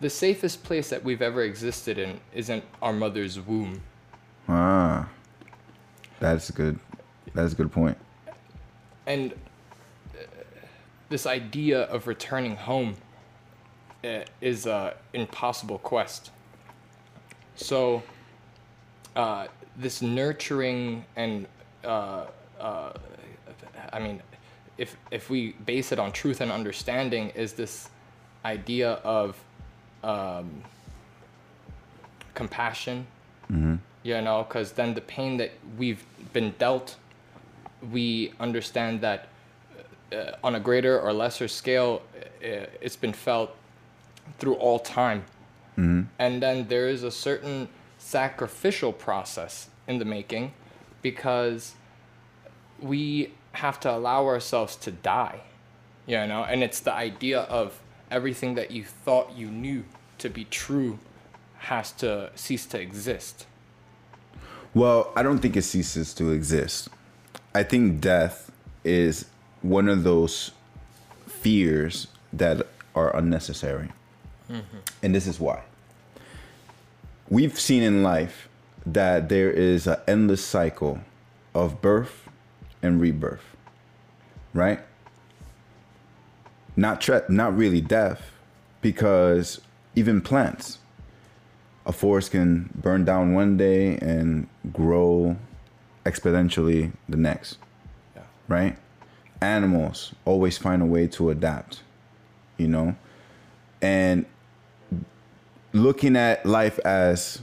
the 0.00 0.10
safest 0.10 0.62
place 0.64 0.88
that 0.90 1.04
we've 1.04 1.22
ever 1.22 1.42
existed 1.42 1.98
in 1.98 2.20
isn't 2.34 2.64
our 2.80 2.92
mother's 2.92 3.38
womb. 3.38 3.82
Ah, 4.48 5.08
that's 6.18 6.50
good. 6.50 6.78
That's 7.34 7.52
a 7.52 7.56
good 7.56 7.70
point. 7.70 7.98
And 9.06 9.34
this 11.10 11.26
idea 11.26 11.82
of 11.82 12.06
returning 12.06 12.56
home 12.56 12.96
uh, 14.02 14.20
is 14.40 14.66
an 14.66 14.92
impossible 15.12 15.78
quest. 15.78 16.30
So, 17.56 18.02
uh, 19.14 19.48
this 19.76 20.00
nurturing 20.00 21.04
and, 21.16 21.46
uh, 21.84 22.24
uh, 22.58 22.92
I 23.92 23.98
mean, 23.98 24.22
if, 24.78 24.96
if 25.10 25.28
we 25.28 25.52
base 25.66 25.92
it 25.92 25.98
on 25.98 26.12
truth 26.12 26.40
and 26.40 26.50
understanding, 26.50 27.28
is 27.30 27.52
this 27.52 27.90
idea 28.46 28.92
of 29.04 29.36
um, 30.02 30.62
compassion 32.34 33.06
you 34.02 34.20
know, 34.20 34.44
because 34.44 34.72
then 34.72 34.94
the 34.94 35.00
pain 35.00 35.36
that 35.38 35.52
we've 35.76 36.04
been 36.32 36.54
dealt, 36.58 36.96
we 37.90 38.32
understand 38.40 39.00
that 39.02 39.28
uh, 40.12 40.32
on 40.42 40.54
a 40.54 40.60
greater 40.60 41.00
or 41.00 41.12
lesser 41.12 41.48
scale, 41.48 42.02
uh, 42.16 42.66
it's 42.80 42.96
been 42.96 43.12
felt 43.12 43.54
through 44.38 44.54
all 44.54 44.78
time. 44.78 45.24
And 46.18 46.42
then 46.42 46.68
there 46.68 46.88
is 46.88 47.02
a 47.04 47.10
certain 47.10 47.68
sacrificial 47.98 48.92
process 48.92 49.68
in 49.86 49.98
the 49.98 50.04
making 50.04 50.52
because 51.02 51.74
we 52.80 53.32
have 53.52 53.80
to 53.80 53.90
allow 53.90 54.26
ourselves 54.26 54.76
to 54.76 54.90
die, 54.90 55.40
you 56.06 56.26
know, 56.26 56.44
and 56.44 56.62
it's 56.62 56.80
the 56.80 56.92
idea 56.92 57.40
of 57.40 57.80
everything 58.10 58.54
that 58.54 58.70
you 58.70 58.84
thought 58.84 59.32
you 59.36 59.48
knew 59.48 59.84
to 60.18 60.28
be 60.28 60.44
true 60.44 60.98
has 61.58 61.92
to 61.92 62.30
cease 62.34 62.66
to 62.66 62.80
exist. 62.80 63.46
Well, 64.74 65.12
I 65.16 65.22
don't 65.22 65.38
think 65.38 65.56
it 65.56 65.62
ceases 65.62 66.14
to 66.14 66.30
exist. 66.30 66.88
I 67.54 67.62
think 67.62 68.00
death 68.00 68.50
is 68.84 69.26
one 69.62 69.88
of 69.88 70.02
those 70.04 70.52
fears 71.26 72.08
that 72.32 72.66
are 72.94 73.14
unnecessary. 73.16 73.90
Mm-hmm. 74.50 74.78
And 75.02 75.14
this 75.14 75.26
is 75.26 75.38
why. 75.40 75.62
We've 77.28 77.58
seen 77.58 77.82
in 77.82 78.02
life 78.02 78.48
that 78.84 79.28
there 79.28 79.50
is 79.50 79.86
an 79.86 79.98
endless 80.08 80.44
cycle 80.44 81.00
of 81.54 81.80
birth 81.80 82.28
and 82.82 83.00
rebirth, 83.00 83.56
right? 84.54 84.80
Not 86.76 87.00
tre- 87.00 87.22
not 87.28 87.56
really 87.56 87.80
death, 87.80 88.32
because 88.80 89.60
even 89.94 90.20
plants, 90.20 90.78
a 91.84 91.92
forest 91.92 92.30
can 92.30 92.70
burn 92.74 93.04
down 93.04 93.34
one 93.34 93.56
day 93.56 93.96
and 93.98 94.48
grow 94.72 95.36
exponentially 96.04 96.92
the 97.08 97.16
next, 97.16 97.58
Yeah. 98.16 98.22
right? 98.48 98.78
Animals 99.42 100.14
always 100.24 100.58
find 100.58 100.82
a 100.82 100.86
way 100.86 101.06
to 101.08 101.30
adapt, 101.30 101.82
you 102.56 102.68
know? 102.68 102.96
And 103.80 104.26
looking 105.72 106.16
at 106.16 106.44
life 106.44 106.78
as 106.80 107.42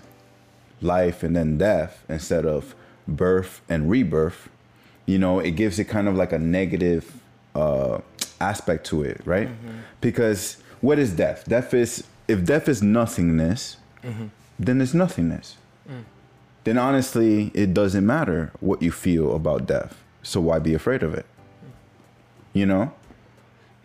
life 0.82 1.24
and 1.24 1.36
then 1.36 1.58
death 1.58 2.04
instead 2.08 2.46
of 2.46 2.76
birth 3.08 3.62
and 3.68 3.90
rebirth, 3.90 4.50
you 5.06 5.18
know, 5.18 5.40
it 5.40 5.52
gives 5.52 5.80
it 5.80 5.86
kind 5.86 6.08
of 6.08 6.16
like 6.16 6.32
a 6.34 6.40
negative 6.40 7.20
uh, 7.56 8.00
aspect 8.40 8.86
to 8.88 9.04
it, 9.04 9.22
right? 9.26 9.48
Mm-hmm. 9.48 9.80
Because 10.02 10.58
what 10.82 11.00
is 11.00 11.12
death? 11.14 11.46
Death 11.48 11.74
is, 11.74 12.04
if 12.28 12.44
death 12.46 12.68
is 12.68 12.84
nothingness, 12.84 13.78
mm-hmm. 14.04 14.28
then 14.60 14.82
it's 14.82 14.94
nothingness. 14.94 15.58
Mm. 15.90 16.04
Then 16.64 16.78
honestly, 16.78 17.50
it 17.54 17.74
doesn't 17.74 18.06
matter 18.06 18.52
what 18.60 18.82
you 18.82 18.92
feel 18.92 19.36
about 19.36 19.66
death. 19.66 20.04
So 20.22 20.42
why 20.42 20.60
be 20.60 20.74
afraid 20.74 21.02
of 21.02 21.14
it? 21.14 21.26
You 22.58 22.66
know? 22.66 22.92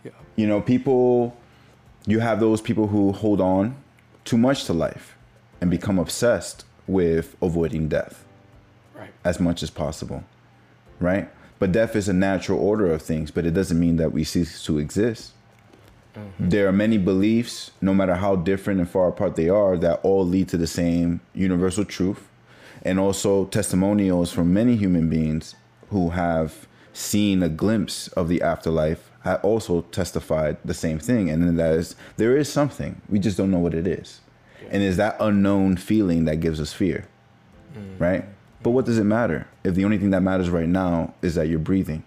Yeah. 0.03 0.13
you 0.35 0.47
know 0.47 0.61
people 0.61 1.37
you 2.07 2.21
have 2.21 2.41
those 2.41 2.61
people 2.61 2.87
who 2.89 3.13
hold 3.13 3.41
on 3.41 3.77
too 4.25 4.39
much 4.39 4.65
to 4.65 4.73
life 4.73 5.15
and 5.61 5.71
become 5.71 5.99
obsessed 5.99 6.65
with 6.87 7.37
avoiding 7.43 7.89
death 7.89 8.25
Right. 8.95 9.13
as 9.25 9.39
much 9.41 9.63
as 9.63 9.71
possible 9.71 10.25
right 11.01 11.29
but 11.59 11.71
death 11.71 11.95
is 11.97 12.09
a 12.09 12.13
natural 12.13 12.59
order 12.59 12.91
of 12.93 13.03
things 13.03 13.31
but 13.31 13.45
it 13.47 13.53
doesn't 13.53 13.79
mean 13.79 13.97
that 13.97 14.13
we 14.13 14.25
cease 14.25 14.65
to 14.65 14.79
exist 14.79 15.33
mm-hmm. 16.17 16.49
there 16.49 16.67
are 16.67 16.73
many 16.73 16.99
beliefs 16.99 17.71
no 17.81 17.95
matter 17.95 18.15
how 18.17 18.35
different 18.37 18.81
and 18.81 18.89
far 18.91 19.09
apart 19.09 19.37
they 19.37 19.49
are 19.49 19.77
that 19.77 20.01
all 20.03 20.27
lead 20.27 20.49
to 20.49 20.57
the 20.57 20.67
same 20.67 21.21
universal 21.35 21.85
truth 21.85 22.29
and 22.85 22.99
also 22.99 23.45
testimonials 23.47 24.33
from 24.33 24.53
many 24.53 24.77
human 24.77 25.09
beings 25.09 25.55
who 25.91 26.11
have 26.11 26.67
seen 26.93 27.43
a 27.43 27.49
glimpse 27.49 28.09
of 28.09 28.29
the 28.29 28.43
afterlife 28.43 29.11
have 29.25 29.43
also 29.45 29.83
testified 29.93 30.57
the 30.65 30.75
same 30.75 30.99
thing 30.99 31.31
and 31.31 31.59
that 31.59 31.75
is 31.75 31.97
there 32.17 32.37
is 32.37 32.53
something 32.53 33.01
we 33.09 33.19
just 33.19 33.37
don't 33.37 33.51
know 33.51 33.59
what 33.59 33.75
it 33.75 33.87
is 33.87 34.21
and 34.71 34.83
it's 34.83 34.97
that 34.97 35.17
unknown 35.21 35.77
feeling 35.77 36.25
that 36.25 36.37
gives 36.37 36.61
us 36.61 36.73
fear 36.73 37.07
mm. 37.77 38.01
right 38.01 38.25
but 38.63 38.71
what 38.71 38.85
does 38.85 38.99
it 38.99 39.05
matter 39.05 39.47
if 39.65 39.75
the 39.75 39.85
only 39.85 39.99
thing 39.99 40.11
that 40.11 40.23
matters 40.23 40.51
right 40.51 40.69
now 40.69 41.15
is 41.23 41.35
that 41.35 41.49
you're 41.49 41.59
breathing 41.59 42.03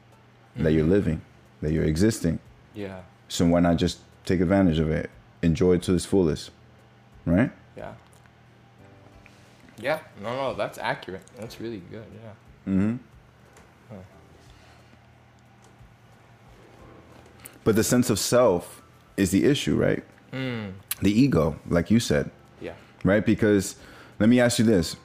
that 0.57 0.71
you're 0.71 0.85
mm. 0.85 0.89
living 0.89 1.21
that 1.61 1.71
you're 1.73 1.83
existing 1.83 2.39
Yeah. 2.73 3.01
so 3.27 3.45
why 3.45 3.59
not 3.59 3.77
just 3.77 3.99
take 4.25 4.39
advantage 4.39 4.79
of 4.79 4.89
it 4.89 5.09
enjoy 5.41 5.73
it 5.73 5.83
to 5.83 5.93
its 5.93 6.05
fullest 6.05 6.51
right 7.25 7.51
Yeah. 7.75 7.93
Yeah. 9.77 9.99
No, 10.21 10.35
no, 10.35 10.53
that's 10.53 10.77
accurate. 10.77 11.23
That's 11.37 11.59
really 11.59 11.81
good. 11.91 12.05
Yeah. 12.13 12.71
Mm-hmm. 12.71 12.95
But 17.65 17.75
the 17.75 17.83
sense 17.83 18.09
of 18.09 18.17
self 18.17 18.81
is 19.17 19.31
the 19.31 19.43
issue 19.43 19.75
right 19.75 20.03
hmm. 20.31 20.67
the 21.01 21.11
ego 21.11 21.59
like 21.67 21.91
you 21.91 21.99
said 21.99 22.31
Yeah. 22.61 22.73
right? 23.03 23.25
Because 23.25 23.75
let 24.19 24.29
me 24.29 24.39
ask 24.39 24.59
you 24.59 24.65
this 24.65 24.95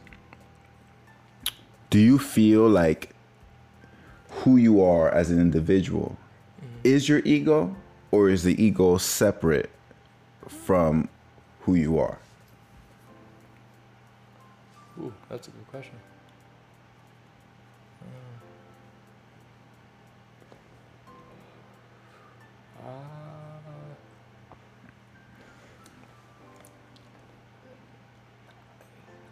Do 1.90 1.98
you 1.98 2.18
feel 2.18 2.68
like 2.68 3.10
who 4.44 4.56
you 4.56 4.80
are 4.82 5.10
as 5.10 5.30
an 5.30 5.40
individual 5.40 6.16
hmm. 6.60 6.66
is 6.84 7.08
your 7.08 7.20
ego, 7.24 7.74
or 8.12 8.28
is 8.30 8.44
the 8.44 8.54
ego 8.62 8.98
separate 8.98 9.70
from 10.46 11.08
who 11.62 11.74
you 11.74 11.98
are? 11.98 12.18
Ooh, 15.00 15.12
that's 15.28 15.48
a 15.48 15.50
good 15.50 15.68
question. 15.70 15.94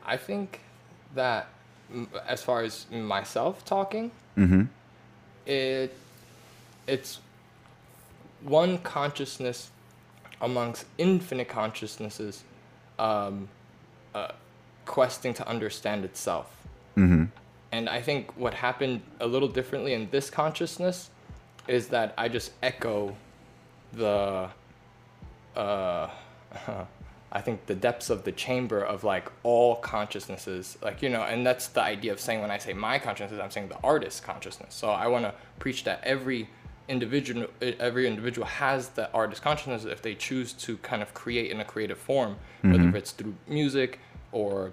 I 0.05 0.17
think 0.17 0.61
that 1.15 1.49
as 2.27 2.43
far 2.43 2.63
as 2.63 2.87
myself 2.91 3.65
talking, 3.65 4.11
it 5.47 5.95
it's 6.87 7.21
one 8.43 8.79
consciousness 8.79 9.71
amongst 10.41 10.87
infinite 10.97 11.49
consciousnesses 11.49 12.43
um, 12.99 13.49
uh, 14.15 14.29
questing 14.87 15.35
to 15.35 15.47
understand 15.47 16.05
itself. 16.05 16.47
And 17.73 17.89
I 17.91 18.01
think 18.01 18.35
what 18.37 18.55
happened 18.55 19.03
a 19.21 19.27
little 19.27 19.49
differently 19.49 19.93
in 19.93 20.09
this 20.11 20.31
consciousness 20.31 21.11
is 21.67 21.89
that 21.89 22.15
I 22.17 22.29
just 22.29 22.53
echo 22.63 23.15
the, 23.93 24.51
uh, 25.57 26.09
I 27.31 27.41
think 27.43 27.67
the 27.67 27.75
depths 27.75 28.09
of 28.09 28.25
the 28.25 28.33
chamber 28.33 28.81
of 28.81 29.05
like 29.05 29.31
all 29.43 29.77
consciousnesses, 29.77 30.79
like 30.83 31.03
you 31.03 31.11
know, 31.11 31.23
and 31.23 31.47
that's 31.47 31.69
the 31.69 31.83
idea 31.83 32.13
of 32.13 32.21
saying 32.21 32.41
when 32.41 32.51
I 32.51 32.59
say 32.59 32.73
my 32.73 32.99
consciousness, 32.99 33.41
I'm 33.43 33.51
saying 33.51 33.69
the 33.69 33.81
artist's 33.85 34.21
consciousness. 34.21 34.75
So 34.75 34.89
I 34.91 35.09
want 35.09 35.25
to 35.25 35.35
preach 35.59 35.85
that 35.85 36.01
every 36.05 36.49
individual, 36.89 37.47
every 37.61 38.07
individual 38.07 38.47
has 38.47 38.89
the 38.91 39.13
artist 39.13 39.43
consciousness 39.43 39.85
if 39.85 40.01
they 40.01 40.15
choose 40.15 40.55
to 40.55 40.79
kind 40.79 41.03
of 41.03 41.13
create 41.13 41.51
in 41.51 41.61
a 41.61 41.65
creative 41.65 41.99
form, 41.99 42.37
whether 42.63 42.97
it's 42.97 43.11
through 43.13 43.35
music 43.47 44.01
or 44.33 44.73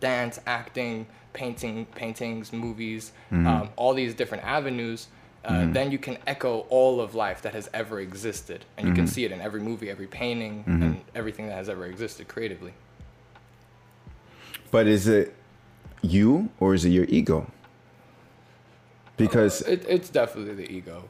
dance, 0.00 0.40
acting, 0.46 1.06
painting, 1.34 1.84
paintings, 1.94 2.50
movies, 2.52 3.12
um, 3.46 3.68
all 3.76 3.92
these 3.92 4.14
different 4.14 4.42
avenues, 4.44 5.08
uh, 5.44 5.52
mm-hmm. 5.52 5.72
then 5.72 5.90
you 5.90 5.98
can 5.98 6.16
echo 6.26 6.60
all 6.70 7.00
of 7.00 7.14
life 7.14 7.42
that 7.42 7.54
has 7.54 7.68
ever 7.74 8.00
existed, 8.00 8.64
and 8.76 8.88
you 8.88 8.94
can 8.94 9.04
mm-hmm. 9.04 9.12
see 9.12 9.24
it 9.24 9.32
in 9.32 9.40
every 9.40 9.60
movie, 9.60 9.90
every 9.90 10.06
painting, 10.06 10.64
mm-hmm. 10.64 10.82
and 10.82 11.00
everything 11.14 11.48
that 11.48 11.54
has 11.54 11.68
ever 11.68 11.86
existed 11.86 12.28
creatively. 12.28 12.72
But 14.70 14.86
is 14.86 15.06
it 15.06 15.34
you, 16.02 16.50
or 16.60 16.74
is 16.74 16.84
it 16.84 16.90
your 16.90 17.04
ego? 17.08 17.46
Because, 19.16 19.62
uh, 19.62 19.72
It, 19.72 19.84
it's 19.88 20.08
definitely 20.08 20.54
the 20.54 20.70
ego. 20.70 21.04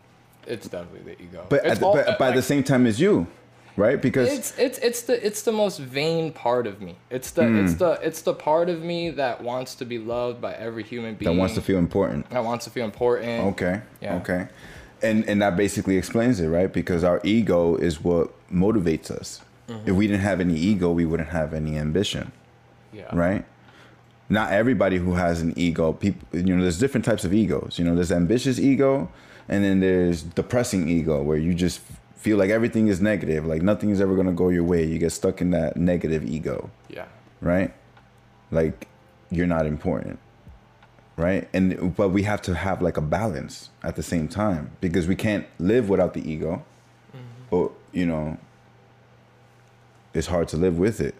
It's 0.46 0.68
definitely 0.68 1.14
the 1.14 1.22
ego. 1.22 1.46
but, 1.48 1.64
at 1.64 1.80
the, 1.80 1.86
all- 1.86 1.94
but 1.94 2.08
uh, 2.08 2.16
by 2.18 2.26
like, 2.26 2.36
the 2.36 2.42
same 2.42 2.62
time 2.62 2.86
as 2.86 3.00
you, 3.00 3.26
right? 3.76 4.00
Because 4.00 4.32
it's 4.32 4.58
it's 4.58 4.78
it's 4.78 5.02
the 5.02 5.24
it's 5.26 5.42
the 5.42 5.52
most 5.52 5.78
vain 5.80 6.32
part 6.32 6.66
of 6.66 6.80
me. 6.80 6.96
It's 7.10 7.30
the 7.32 7.62
it's 7.62 7.74
the 7.74 7.92
it's 8.02 8.22
the 8.22 8.34
part 8.34 8.68
of 8.68 8.82
me 8.82 9.10
that 9.10 9.42
wants 9.42 9.74
to 9.76 9.84
be 9.84 9.98
loved 9.98 10.40
by 10.40 10.54
every 10.54 10.82
human 10.82 11.14
being. 11.14 11.32
that 11.32 11.38
wants 11.38 11.54
to 11.54 11.60
feel 11.62 11.78
important. 11.78 12.28
that 12.30 12.44
wants 12.44 12.64
to 12.64 12.70
feel 12.70 12.84
important. 12.84 13.44
Okay. 13.52 13.82
Yeah. 14.00 14.16
Okay. 14.16 14.48
And 15.02 15.28
and 15.28 15.42
that 15.42 15.56
basically 15.56 15.96
explains 15.96 16.40
it, 16.40 16.48
right? 16.48 16.72
Because 16.72 17.04
our 17.04 17.20
ego 17.24 17.76
is 17.76 18.02
what 18.02 18.30
motivates 18.50 19.10
us. 19.10 19.40
Mm-hmm. 19.68 19.88
If 19.88 19.94
we 19.96 20.06
didn't 20.06 20.22
have 20.22 20.40
any 20.40 20.54
ego, 20.56 20.90
we 20.92 21.04
wouldn't 21.06 21.30
have 21.30 21.54
any 21.54 21.78
ambition, 21.78 22.32
Yeah. 22.92 23.08
right? 23.14 23.44
Not 24.28 24.52
everybody 24.52 24.98
who 24.98 25.14
has 25.14 25.40
an 25.42 25.52
ego, 25.56 25.92
people, 25.92 26.26
you 26.32 26.54
know, 26.54 26.62
there's 26.62 26.78
different 26.78 27.04
types 27.04 27.24
of 27.24 27.32
egos. 27.34 27.78
You 27.78 27.84
know, 27.84 27.94
there's 27.94 28.12
ambitious 28.12 28.58
ego, 28.58 29.10
and 29.48 29.64
then 29.64 29.80
there's 29.80 30.22
depressing 30.22 30.88
ego, 30.88 31.22
where 31.22 31.36
you 31.38 31.54
just 31.54 31.80
feel 32.24 32.38
like 32.38 32.48
everything 32.48 32.88
is 32.88 33.02
negative, 33.02 33.44
like 33.44 33.60
nothing 33.60 33.90
is 33.90 34.00
ever 34.00 34.16
gonna 34.16 34.32
go 34.32 34.48
your 34.48 34.64
way. 34.64 34.82
You 34.82 34.98
get 34.98 35.12
stuck 35.12 35.42
in 35.42 35.50
that 35.50 35.76
negative 35.76 36.24
ego. 36.24 36.70
Yeah. 36.88 37.04
right? 37.42 37.70
Like 38.50 38.88
you're 39.30 39.46
not 39.46 39.66
important. 39.66 40.18
Right? 41.16 41.46
And 41.52 41.94
but 41.94 42.08
we 42.08 42.22
have 42.22 42.40
to 42.42 42.54
have 42.54 42.80
like 42.80 42.96
a 42.96 43.02
balance 43.02 43.68
at 43.82 43.94
the 43.96 44.02
same 44.02 44.26
time 44.26 44.70
because 44.80 45.06
we 45.06 45.14
can't 45.14 45.46
live 45.58 45.90
without 45.90 46.14
the 46.14 46.28
ego. 46.28 46.64
Mm-hmm. 47.14 47.54
Or 47.54 47.72
you 47.92 48.06
know 48.06 48.38
it's 50.14 50.28
hard 50.28 50.48
to 50.48 50.56
live 50.56 50.78
with 50.78 51.02
it. 51.02 51.14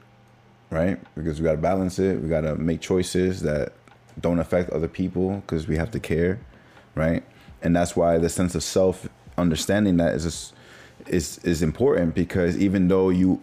Right? 0.70 0.98
Because 1.14 1.38
we 1.38 1.44
got 1.44 1.52
to 1.52 1.58
balance 1.58 1.98
it. 1.98 2.22
We 2.22 2.28
got 2.30 2.40
to 2.40 2.56
make 2.56 2.80
choices 2.80 3.42
that 3.42 3.74
don't 4.18 4.38
affect 4.38 4.70
other 4.70 4.88
people 4.88 5.42
because 5.42 5.68
we 5.68 5.76
have 5.76 5.90
to 5.90 6.00
care. 6.00 6.40
Right? 6.94 7.22
And 7.60 7.76
that's 7.76 7.94
why 7.94 8.16
the 8.16 8.30
sense 8.30 8.54
of 8.54 8.62
self 8.62 9.06
understanding 9.36 9.98
that 9.98 10.14
is 10.14 10.24
just, 10.24 10.54
is 11.06 11.38
is 11.38 11.62
important 11.62 12.14
because 12.14 12.56
even 12.56 12.88
though 12.88 13.10
you 13.10 13.40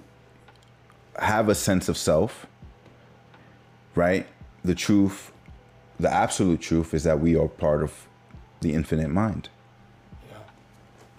have 1.19 1.49
a 1.49 1.55
sense 1.55 1.87
of 1.89 1.97
self 1.97 2.47
right 3.95 4.25
the 4.63 4.73
truth 4.73 5.31
the 5.99 6.11
absolute 6.11 6.59
truth 6.61 6.93
is 6.93 7.03
that 7.03 7.19
we 7.19 7.35
are 7.35 7.47
part 7.47 7.83
of 7.83 8.07
the 8.61 8.73
infinite 8.73 9.09
mind 9.09 9.49
Yeah. 10.29 10.37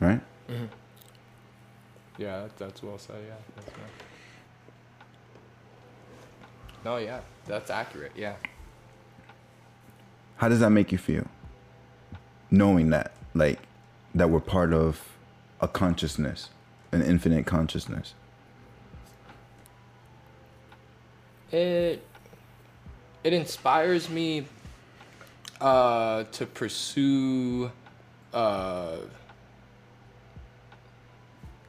right 0.09 0.21
mm-hmm. 0.49 0.65
Yeah, 2.19 2.47
that's 2.59 2.83
well 2.83 2.99
said. 2.99 3.17
Yeah. 3.27 3.35
That's 3.57 3.69
right. 3.69 3.87
No, 6.85 6.97
yeah, 6.99 7.21
that's 7.47 7.71
accurate. 7.71 8.13
Yeah. 8.17 8.35
how 10.37 10.49
does 10.49 10.61
that 10.61 10.71
make 10.71 10.93
you 10.93 10.99
feel 10.99 11.27
knowing 12.51 12.91
that 12.91 13.13
like 13.35 13.61
that 14.15 14.29
we're 14.29 14.41
part 14.41 14.73
of 14.73 15.01
a 15.63 15.69
consciousness 15.69 16.51
an 16.93 17.01
infinite 17.01 17.47
consciousness 17.47 18.13
It 21.53 22.03
it 23.23 23.33
inspires 23.35 24.09
me 24.09 24.47
uh, 25.61 26.25
to 26.33 26.47
pursue 26.47 27.71
uh, 28.33 28.97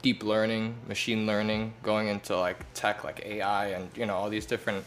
deep 0.02 0.24
learning, 0.24 0.76
machine 0.88 1.28
learning, 1.28 1.74
going 1.84 2.08
into 2.08 2.36
like 2.38 2.66
tech, 2.74 3.04
like 3.04 3.24
AI, 3.26 3.68
and 3.68 3.90
you 3.96 4.06
know 4.06 4.16
all 4.16 4.30
these 4.30 4.46
different 4.46 4.86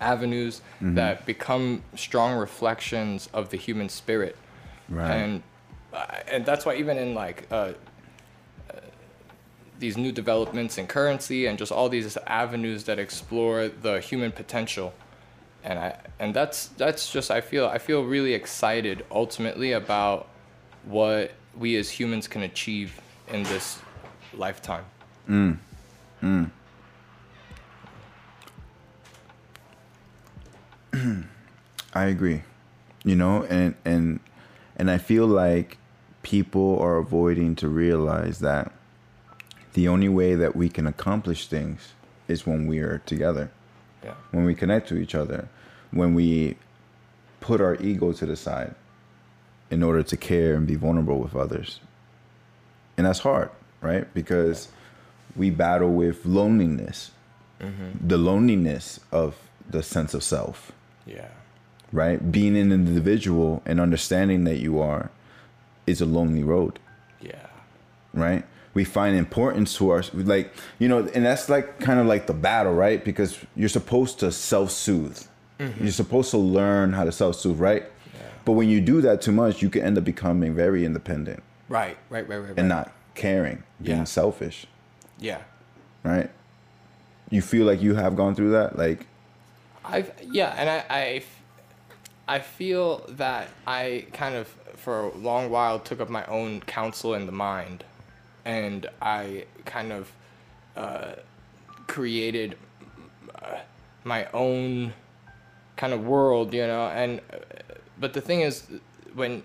avenues 0.00 0.62
that 0.80 1.26
become 1.26 1.82
strong 1.96 2.38
reflections 2.38 3.28
of 3.34 3.50
the 3.50 3.56
human 3.56 3.88
spirit. 3.88 4.36
Right. 4.88 5.10
And 5.10 5.42
uh, 5.92 6.06
and 6.30 6.46
that's 6.46 6.64
why 6.64 6.76
even 6.76 6.96
in 6.96 7.12
like 7.14 7.48
uh, 7.50 7.72
these 9.78 9.96
new 9.96 10.12
developments 10.12 10.78
in 10.78 10.86
currency 10.86 11.46
and 11.46 11.58
just 11.58 11.70
all 11.70 11.88
these 11.88 12.16
avenues 12.26 12.84
that 12.84 12.98
explore 12.98 13.68
the 13.68 14.00
human 14.00 14.32
potential 14.32 14.92
and 15.64 15.78
i 15.78 15.96
and 16.18 16.34
that's 16.34 16.66
that's 16.78 17.10
just 17.10 17.30
i 17.30 17.40
feel 17.40 17.66
i 17.66 17.78
feel 17.78 18.04
really 18.04 18.34
excited 18.34 19.04
ultimately 19.10 19.72
about 19.72 20.28
what 20.84 21.32
we 21.56 21.76
as 21.76 21.90
humans 21.90 22.26
can 22.28 22.42
achieve 22.42 23.00
in 23.28 23.42
this 23.44 23.78
lifetime 24.34 24.84
mm. 25.28 25.56
Mm. 26.22 26.50
I 31.94 32.04
agree. 32.04 32.42
You 33.04 33.16
know, 33.16 33.44
and 33.44 33.74
and 33.84 34.20
and 34.76 34.90
I 34.90 34.98
feel 34.98 35.26
like 35.26 35.78
people 36.22 36.78
are 36.80 36.96
avoiding 36.96 37.56
to 37.56 37.68
realize 37.68 38.40
that 38.40 38.72
the 39.78 39.86
only 39.86 40.08
way 40.08 40.34
that 40.34 40.56
we 40.56 40.68
can 40.68 40.86
accomplish 40.88 41.46
things 41.46 41.92
is 42.26 42.44
when 42.44 42.66
we 42.66 42.80
are 42.80 42.98
together, 43.12 43.46
yeah 44.02 44.14
when 44.32 44.44
we 44.44 44.54
connect 44.62 44.88
to 44.88 44.96
each 44.96 45.14
other, 45.14 45.48
when 46.00 46.14
we 46.14 46.56
put 47.40 47.60
our 47.60 47.76
ego 47.76 48.12
to 48.12 48.26
the 48.26 48.34
side 48.34 48.74
in 49.70 49.80
order 49.88 50.02
to 50.02 50.16
care 50.16 50.54
and 50.56 50.66
be 50.66 50.74
vulnerable 50.74 51.20
with 51.20 51.36
others. 51.36 51.78
And 52.96 53.06
that's 53.06 53.20
hard, 53.20 53.50
right? 53.80 54.12
Because 54.12 54.68
we 55.36 55.50
battle 55.50 55.92
with 56.02 56.26
loneliness. 56.26 57.12
Mm-hmm. 57.60 58.08
The 58.12 58.18
loneliness 58.18 58.98
of 59.12 59.36
the 59.70 59.82
sense 59.94 60.12
of 60.14 60.24
self 60.24 60.72
yeah 61.06 61.28
right? 61.92 62.18
Being 62.30 62.56
an 62.56 62.70
individual 62.72 63.62
and 63.64 63.80
understanding 63.80 64.44
that 64.44 64.58
you 64.58 64.80
are 64.80 65.10
is 65.86 66.00
a 66.00 66.06
lonely 66.18 66.42
road, 66.42 66.78
yeah 67.20 67.46
right? 68.12 68.44
We 68.74 68.84
find 68.84 69.16
importance 69.16 69.76
to 69.78 69.90
our 69.90 70.02
like 70.12 70.52
you 70.78 70.88
know, 70.88 70.98
and 71.14 71.24
that's 71.24 71.48
like 71.48 71.80
kind 71.80 71.98
of 72.00 72.06
like 72.06 72.26
the 72.26 72.34
battle, 72.34 72.74
right? 72.74 73.04
Because 73.04 73.38
you're 73.56 73.68
supposed 73.68 74.20
to 74.20 74.30
self-soothe. 74.32 75.18
Mm-hmm. 75.58 75.82
You're 75.84 75.92
supposed 75.92 76.30
to 76.30 76.38
learn 76.38 76.92
how 76.92 77.04
to 77.04 77.12
self-soothe, 77.12 77.58
right? 77.58 77.84
But 78.44 78.52
when 78.52 78.68
you 78.68 78.80
do 78.80 79.00
that 79.02 79.20
too 79.20 79.32
much, 79.32 79.60
you 79.62 79.68
can 79.68 79.82
end 79.82 79.98
up 79.98 80.04
becoming 80.04 80.54
very 80.54 80.84
independent 80.84 81.42
right 81.68 81.98
right 82.08 82.26
right 82.26 82.38
right, 82.38 82.48
right. 82.48 82.58
and 82.58 82.68
not 82.68 82.92
caring, 83.14 83.62
being 83.82 83.98
Yeah. 83.98 84.04
selfish, 84.04 84.66
yeah 85.18 85.40
right? 86.02 86.30
You 87.30 87.42
feel 87.42 87.66
like 87.66 87.82
you 87.82 87.94
have 87.96 88.16
gone 88.16 88.34
through 88.34 88.52
that, 88.52 88.78
like 88.78 89.06
I've 89.84 90.12
yeah, 90.22 90.54
and 90.56 90.68
I 90.68 91.22
I 92.26 92.38
feel 92.40 93.04
that 93.08 93.48
I 93.66 94.06
kind 94.12 94.34
of 94.34 94.46
for 94.76 95.00
a 95.08 95.14
long 95.16 95.50
while 95.50 95.78
took 95.78 96.00
up 96.00 96.08
my 96.08 96.24
own 96.26 96.60
counsel 96.60 97.14
in 97.14 97.26
the 97.26 97.32
mind, 97.32 97.84
and 98.44 98.86
I 99.00 99.46
kind 99.64 99.92
of 99.92 100.12
uh, 100.76 101.12
created 101.86 102.56
uh, 103.34 103.58
my 104.04 104.28
own 104.32 104.92
kind 105.76 105.92
of 105.92 106.06
world, 106.06 106.52
you 106.54 106.66
know. 106.66 106.86
And 106.88 107.20
uh, 107.32 107.38
but 107.98 108.12
the 108.12 108.20
thing 108.20 108.42
is, 108.42 108.66
when 109.14 109.42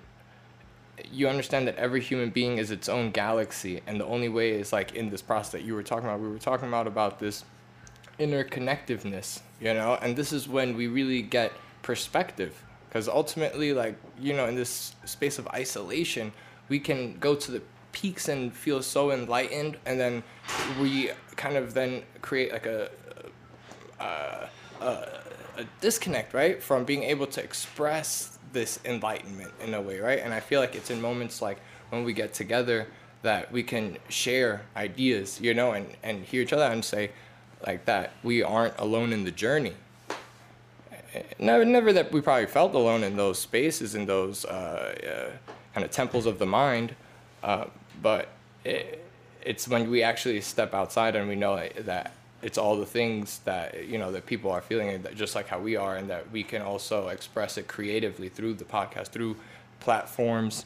you 1.12 1.27
understand 1.27 1.67
that 1.67 1.75
every 1.75 2.01
human 2.01 2.29
being 2.29 2.58
is 2.58 2.71
its 2.71 2.88
own 2.88 3.12
galaxy, 3.12 3.82
and 3.88 3.99
the 3.99 4.06
only 4.06 4.29
way 4.29 4.51
is 4.51 4.71
like 4.71 4.93
in 4.93 5.10
this 5.10 5.21
process 5.21 5.51
that 5.53 5.63
you 5.63 5.73
were 5.73 5.84
talking 5.84 6.06
about. 6.06 6.19
We 6.19 6.29
were 6.29 6.39
talking 6.39 6.67
about 6.67 6.88
about 6.88 7.19
this 7.19 7.43
interconnectiveness, 8.19 9.41
you 9.60 9.73
know, 9.73 9.97
and 10.01 10.15
this 10.15 10.32
is 10.32 10.47
when 10.47 10.75
we 10.75 10.88
really 10.88 11.21
get 11.21 11.51
perspective. 11.82 12.63
Because 12.88 13.10
ultimately, 13.10 13.73
like, 13.73 13.95
you 14.19 14.34
know, 14.34 14.45
in 14.45 14.53
this 14.56 14.93
space 15.06 15.39
of 15.39 15.47
isolation, 15.47 16.32
we 16.69 16.79
can 16.79 17.17
go 17.17 17.34
to 17.34 17.51
the 17.51 17.62
peaks 17.93 18.27
and 18.27 18.53
feels 18.53 18.86
so 18.86 19.12
enlightened, 19.12 19.77
and 19.86 19.97
then 19.97 20.23
we 20.82 21.12
kind 21.38 21.56
of 21.56 21.73
then 21.73 22.03
create 22.21 22.51
like 22.51 22.65
a, 22.65 22.89
a, 23.99 24.49
a 24.82 25.65
disconnect, 25.79 26.34
right, 26.34 26.62
from 26.62 26.84
being 26.84 27.03
able 27.03 27.27
to 27.27 27.41
express 27.41 28.38
this 28.51 28.79
enlightenment 28.86 29.51
in 29.63 29.73
a 29.73 29.82
way, 29.82 29.99
right? 29.99 30.19
And 30.19 30.34
I 30.34 30.41
feel 30.41 30.60
like 30.60 30.75
it's 30.75 30.91
in 30.91 31.01
moments 31.01 31.41
like 31.41 31.60
when 31.89 32.03
we 32.03 32.13
get 32.13 32.34
together 32.34 32.88
that 33.21 33.51
we 33.51 33.63
can 33.63 33.97
share 34.10 34.63
ideas, 34.75 35.39
you 35.39 35.53
know, 35.53 35.71
and, 35.71 35.88
and 36.03 36.23
hear 36.25 36.41
each 36.41 36.53
other 36.53 36.65
and 36.65 36.84
say, 36.84 37.12
like 37.65 37.86
that, 37.86 38.12
we 38.23 38.43
aren't 38.43 38.77
alone 38.77 39.13
in 39.13 39.23
the 39.23 39.32
journey. 39.32 39.73
Never, 41.39 41.63
never 41.63 41.93
that 41.93 42.12
we 42.12 42.21
probably 42.21 42.47
felt 42.47 42.73
alone 42.73 43.03
in 43.03 43.15
those 43.15 43.39
spaces, 43.39 43.95
in 43.95 44.06
those 44.06 44.45
uh, 44.45 44.49
uh, 44.51 45.49
kind 45.73 45.86
of 45.86 45.91
temples 45.91 46.25
of 46.25 46.39
the 46.39 46.45
mind, 46.45 46.95
uh, 47.43 47.65
but 48.03 48.29
it, 48.63 49.03
it's 49.41 49.67
when 49.67 49.89
we 49.89 50.03
actually 50.03 50.39
step 50.41 50.75
outside 50.75 51.15
and 51.15 51.27
we 51.27 51.35
know 51.35 51.67
that, 51.79 52.13
it's 52.43 52.57
all 52.57 52.75
the 52.75 52.85
things 52.85 53.39
that 53.45 53.87
you 53.87 53.97
know 53.97 54.11
that 54.11 54.25
people 54.25 54.51
are 54.51 54.61
feeling, 54.61 55.01
that 55.03 55.15
just 55.15 55.33
like 55.33 55.47
how 55.47 55.59
we 55.59 55.77
are, 55.77 55.95
and 55.95 56.09
that 56.09 56.29
we 56.31 56.43
can 56.43 56.61
also 56.61 57.07
express 57.07 57.57
it 57.57 57.69
creatively 57.69 58.27
through 58.27 58.53
the 58.55 58.65
podcast, 58.65 59.07
through 59.07 59.37
platforms 59.79 60.65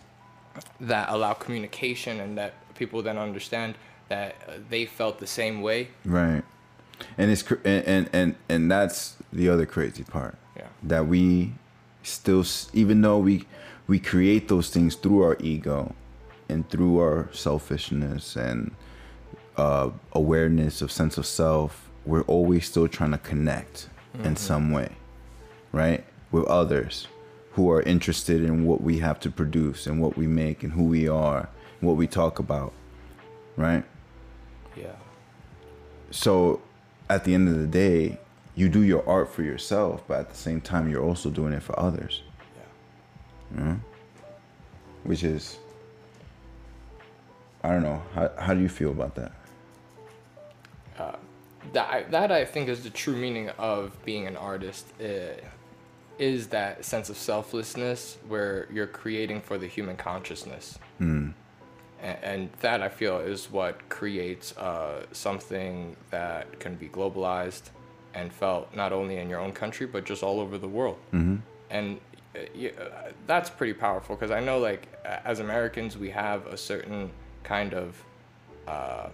that 0.80 1.08
allow 1.10 1.34
communication, 1.34 2.20
and 2.20 2.36
that 2.38 2.54
people 2.74 3.04
then 3.04 3.18
understand 3.18 3.76
that 4.10 4.36
they 4.70 4.86
felt 4.86 5.20
the 5.20 5.28
same 5.28 5.62
way. 5.62 5.90
Right. 6.04 6.44
And 7.18 7.30
it's 7.30 7.44
and 7.64 8.10
and, 8.12 8.36
and 8.50 8.72
that's 8.72 9.18
the 9.32 9.48
other 9.48 9.68
crazy 9.68 10.04
part. 10.04 10.36
Yeah. 10.56 10.64
That 10.82 11.08
we 11.08 11.54
still 12.02 12.44
even 12.74 13.02
though 13.02 13.20
we 13.20 13.46
we 13.86 14.00
create 14.00 14.48
those 14.48 14.70
things 14.72 14.96
through 14.96 15.22
our 15.22 15.38
ego 15.40 15.94
and 16.50 16.68
through 16.70 17.00
our 17.00 17.30
selfishness 17.34 18.36
and 18.36 18.72
uh, 19.58 19.90
awareness 20.14 20.82
of 20.82 20.92
sense 20.92 21.18
of 21.18 21.26
self, 21.26 21.90
we're 22.06 22.22
always 22.24 22.66
still 22.66 22.88
trying 22.88 23.12
to 23.12 23.18
connect 23.18 23.90
in 24.24 24.36
some 24.36 24.72
way, 24.72 24.90
right? 25.72 26.04
With 26.32 26.46
others 26.46 27.08
who 27.52 27.70
are 27.70 27.82
interested 27.84 28.44
in 28.44 28.66
what 28.66 28.82
we 28.82 29.00
have 29.00 29.20
to 29.20 29.30
produce 29.32 29.86
and 29.88 30.02
what 30.02 30.16
we 30.18 30.26
make 30.28 30.64
and 30.64 30.74
who 30.74 30.84
we 30.84 31.08
are, 31.08 31.50
what 31.82 31.96
we 31.96 32.08
talk 32.08 32.40
about, 32.40 32.74
right? 33.56 33.84
Yeah. 34.76 34.94
so 36.12 36.62
at 37.10 37.24
the 37.24 37.34
end 37.34 37.50
of 37.50 37.58
the 37.58 37.66
day 37.68 38.18
you 38.56 38.70
do 38.70 38.82
your 38.84 39.08
art 39.10 39.34
for 39.34 39.42
yourself 39.42 40.04
but 40.08 40.20
at 40.20 40.30
the 40.30 40.36
same 40.36 40.62
time 40.62 40.90
you're 40.90 41.04
also 41.04 41.30
doing 41.32 41.52
it 41.54 41.64
for 41.64 41.78
others 41.80 42.22
Yeah. 43.58 43.76
which 45.04 45.24
is 45.24 45.58
i 47.64 47.70
don't 47.70 47.84
know 47.84 48.02
how, 48.14 48.32
how 48.38 48.54
do 48.54 48.62
you 48.62 48.70
feel 48.70 48.92
about 48.92 49.16
that 49.16 49.32
that 51.74 51.90
I, 51.90 52.04
that 52.04 52.32
I 52.32 52.46
think 52.46 52.70
is 52.70 52.84
the 52.84 52.90
true 52.90 53.16
meaning 53.16 53.50
of 53.58 53.94
being 54.06 54.28
an 54.28 54.38
artist. 54.38 54.86
Uh, 55.00 55.34
is 56.18 56.48
that 56.48 56.84
sense 56.84 57.10
of 57.10 57.18
selflessness 57.18 58.18
where 58.28 58.68
you're 58.74 58.88
creating 58.88 59.40
for 59.40 59.60
the 59.60 59.68
human 59.68 59.96
consciousness. 59.96 60.80
And, 62.02 62.18
and 62.24 62.50
that 62.62 62.82
I 62.82 62.90
feel 62.90 63.20
is 63.20 63.52
what 63.52 63.88
creates 63.90 64.58
uh, 64.58 65.06
something 65.12 65.96
that 66.10 66.60
can 66.60 66.74
be 66.74 66.90
globalized 66.90 67.70
and 68.16 68.34
felt 68.34 68.76
not 68.76 68.92
only 68.92 69.18
in 69.18 69.30
your 69.30 69.40
own 69.40 69.52
country 69.52 69.86
but 69.86 70.06
just 70.06 70.24
all 70.24 70.40
over 70.40 70.58
the 70.58 70.68
world. 70.68 70.98
And 71.70 72.00
uh, 72.36 72.40
yeah, 72.56 72.72
uh, 72.82 73.12
that's 73.28 73.52
pretty 73.52 73.74
powerful 73.74 74.16
because 74.16 74.32
I 74.32 74.40
know 74.40 74.58
like 74.58 74.88
as 75.06 75.40
Americans 75.40 76.00
we 76.00 76.10
have 76.10 76.48
a 76.48 76.58
certain 76.58 77.12
kind 77.48 77.74
of 77.74 78.04
uh, 78.68 79.08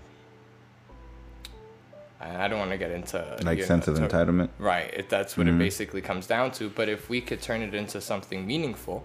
I 2.19 2.47
don't 2.47 2.57
want 2.59 2.71
to 2.71 2.77
get 2.77 2.91
into 2.91 3.17
Like 3.43 3.61
sense 3.63 3.87
know, 3.87 3.93
of 3.93 3.99
to- 3.99 4.07
entitlement. 4.07 4.49
Right, 4.57 4.93
it, 4.93 5.09
that's 5.09 5.37
what 5.37 5.47
it 5.47 5.57
basically 5.57 6.01
comes 6.01 6.25
down 6.25 6.51
to. 6.53 6.69
But 6.69 6.87
if 6.89 7.09
we 7.09 7.19
could 7.21 7.41
turn 7.41 7.61
it 7.61 7.73
into 7.73 7.99
something 8.01 8.47
meaningful, 8.47 9.03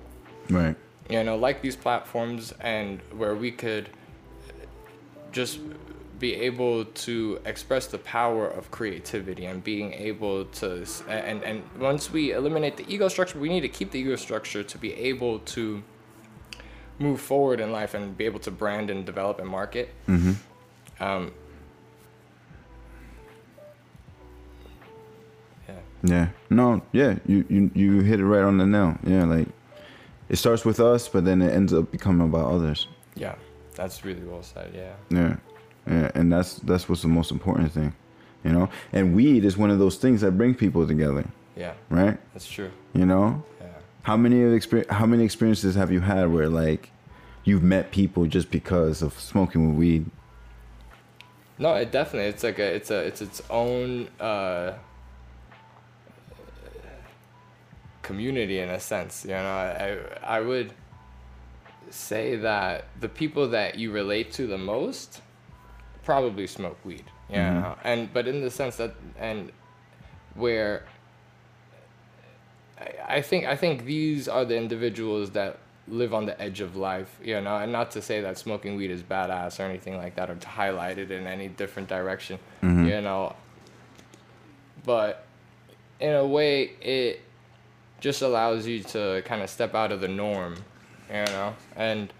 Right. 0.49 0.77
you 1.11 1.23
know, 1.25 1.37
like 1.37 1.61
these 1.61 1.77
platforms, 1.77 2.55
and 2.61 3.01
where 3.17 3.35
we 3.35 3.51
could 3.51 3.89
just 5.33 5.59
be 6.21 6.35
able 6.35 6.85
to 6.85 7.39
express 7.45 7.87
the 7.89 7.99
power 7.99 8.49
of 8.49 8.71
creativity 8.71 9.45
and 9.47 9.63
being 9.63 9.93
able 9.93 10.45
to 10.47 10.85
and 11.09 11.45
and 11.45 11.63
once 11.79 12.11
we 12.11 12.33
eliminate 12.33 12.77
the 12.77 12.85
ego 12.93 13.07
structure 13.07 13.39
we 13.39 13.49
need 13.49 13.61
to 13.61 13.69
keep 13.69 13.93
the 13.93 14.01
ego 14.01 14.17
structure 14.17 14.65
to 14.65 14.77
be 14.79 14.93
able 14.95 15.39
to 15.41 15.81
move 16.99 17.21
forward 17.21 17.61
in 17.61 17.71
life 17.73 17.95
and 17.95 18.17
be 18.17 18.25
able 18.25 18.41
to 18.41 18.51
brand 18.51 18.91
and 18.91 19.07
develop 19.07 19.39
and 19.39 19.49
market 19.49 19.89
um, 21.01 21.33
yeah 25.69 25.75
Yeah. 26.03 26.29
No, 26.51 26.83
yeah, 26.93 27.19
you, 27.27 27.45
you 27.49 27.71
you 27.75 28.01
hit 28.01 28.21
it 28.21 28.25
right 28.27 28.43
on 28.43 28.59
the 28.59 28.67
nail. 28.67 28.97
Yeah, 29.05 29.25
like 29.25 29.49
it 30.29 30.37
starts 30.37 30.65
with 30.65 30.81
us, 30.81 31.09
but 31.09 31.25
then 31.25 31.43
it 31.43 31.53
ends 31.53 31.73
up 31.73 31.91
becoming 31.91 32.27
about 32.29 32.51
others. 32.53 32.89
yeah 33.15 33.35
that's 33.75 34.05
really 34.05 34.23
well 34.25 34.43
said 34.43 34.71
yeah 34.75 34.95
Yeah. 35.11 35.37
Yeah, 35.87 36.11
and 36.15 36.31
that's 36.33 36.55
that's 36.69 36.89
what's 36.89 37.03
the 37.03 37.09
most 37.09 37.31
important 37.31 37.73
thing. 37.73 37.95
You 38.45 38.53
know? 38.53 38.69
And 38.93 39.15
weed 39.15 39.45
is 39.45 39.57
one 39.57 39.71
of 39.71 39.79
those 39.79 39.97
things 39.97 40.21
that 40.21 40.33
bring 40.33 40.55
people 40.55 40.87
together, 40.87 41.25
yeah 41.57 41.73
right? 41.91 42.19
that's 42.33 42.47
true 42.49 42.71
You 42.95 43.07
know? 43.07 43.43
yeah 43.61 43.67
How 44.09 44.17
many 44.17 44.43
of 44.43 44.55
experience 44.55 44.91
how 44.91 45.05
many 45.05 45.23
experiences 45.23 45.75
have 45.75 45.93
you 45.93 46.01
had 46.01 46.33
where 46.33 46.49
like 46.49 46.93
you've 47.45 47.63
met 47.63 47.91
people 47.91 48.25
just 48.25 48.51
because 48.51 49.03
of 49.03 49.13
smoking 49.21 49.77
weed? 49.77 50.07
No, 51.59 51.75
it 51.75 51.93
definitely 51.93 52.31
it's 52.31 52.43
like 52.43 52.59
a 52.59 52.75
it's 52.75 52.91
a 52.91 53.01
it's 53.01 53.21
its 53.21 53.43
own 53.51 54.09
uh 54.19 54.73
community 58.01 58.61
in 58.61 58.71
a 58.71 58.81
sense, 58.81 59.27
you 59.27 59.33
know. 59.33 59.57
I 60.25 60.39
I 60.39 60.41
would 60.41 60.73
say 61.91 62.37
that 62.37 62.87
the 63.01 63.11
people 63.11 63.47
that 63.51 63.75
you 63.75 63.93
relate 63.93 64.33
to 64.33 64.47
the 64.47 64.57
most 64.57 65.21
probably 66.03 66.47
smoke 66.47 66.79
weed. 66.83 67.05
You 67.29 67.37
know? 67.37 67.77
And 67.85 68.11
but 68.15 68.27
in 68.27 68.41
the 68.41 68.51
sense 68.51 68.77
that 68.77 68.95
and 69.19 69.53
where 70.35 70.87
I, 73.07 73.23
think 73.23 73.45
I 73.47 73.57
think 73.57 73.85
these 73.85 74.29
are 74.29 74.45
the 74.45 74.57
individuals 74.57 75.31
that 75.31 75.59
live 75.89 76.13
on 76.13 76.27
the 76.27 76.41
edge 76.41 76.61
of 76.61 76.77
life, 76.77 77.19
you 77.23 77.41
know, 77.41 77.57
and 77.57 77.73
not 77.73 77.91
to 77.93 78.03
say 78.03 78.21
that 78.21 78.39
smoking 78.39 78.77
weed 78.77 78.91
is 78.91 79.03
badass 79.03 79.59
or 79.59 79.65
anything 79.65 79.97
like 79.97 80.15
that, 80.17 80.31
or 80.31 80.35
to 80.35 80.49
highlight 80.49 80.99
it 80.99 81.11
in 81.11 81.27
any 81.27 81.49
different 81.49 81.89
direction, 81.89 82.39
you 82.87 83.01
know. 83.01 83.35
But 84.85 85.25
in 86.01 86.15
a 86.15 86.27
way, 86.27 86.73
it 86.81 87.21
just 88.01 88.23
allows 88.23 88.67
you 88.67 88.83
to 88.85 89.23
kind 89.25 89.43
of 89.43 89.51
step 89.51 89.75
out 89.75 89.91
of 89.93 90.01
the 90.01 90.09
norm, 90.09 90.57
you 91.09 91.25
know, 91.25 91.55
and 91.75 92.13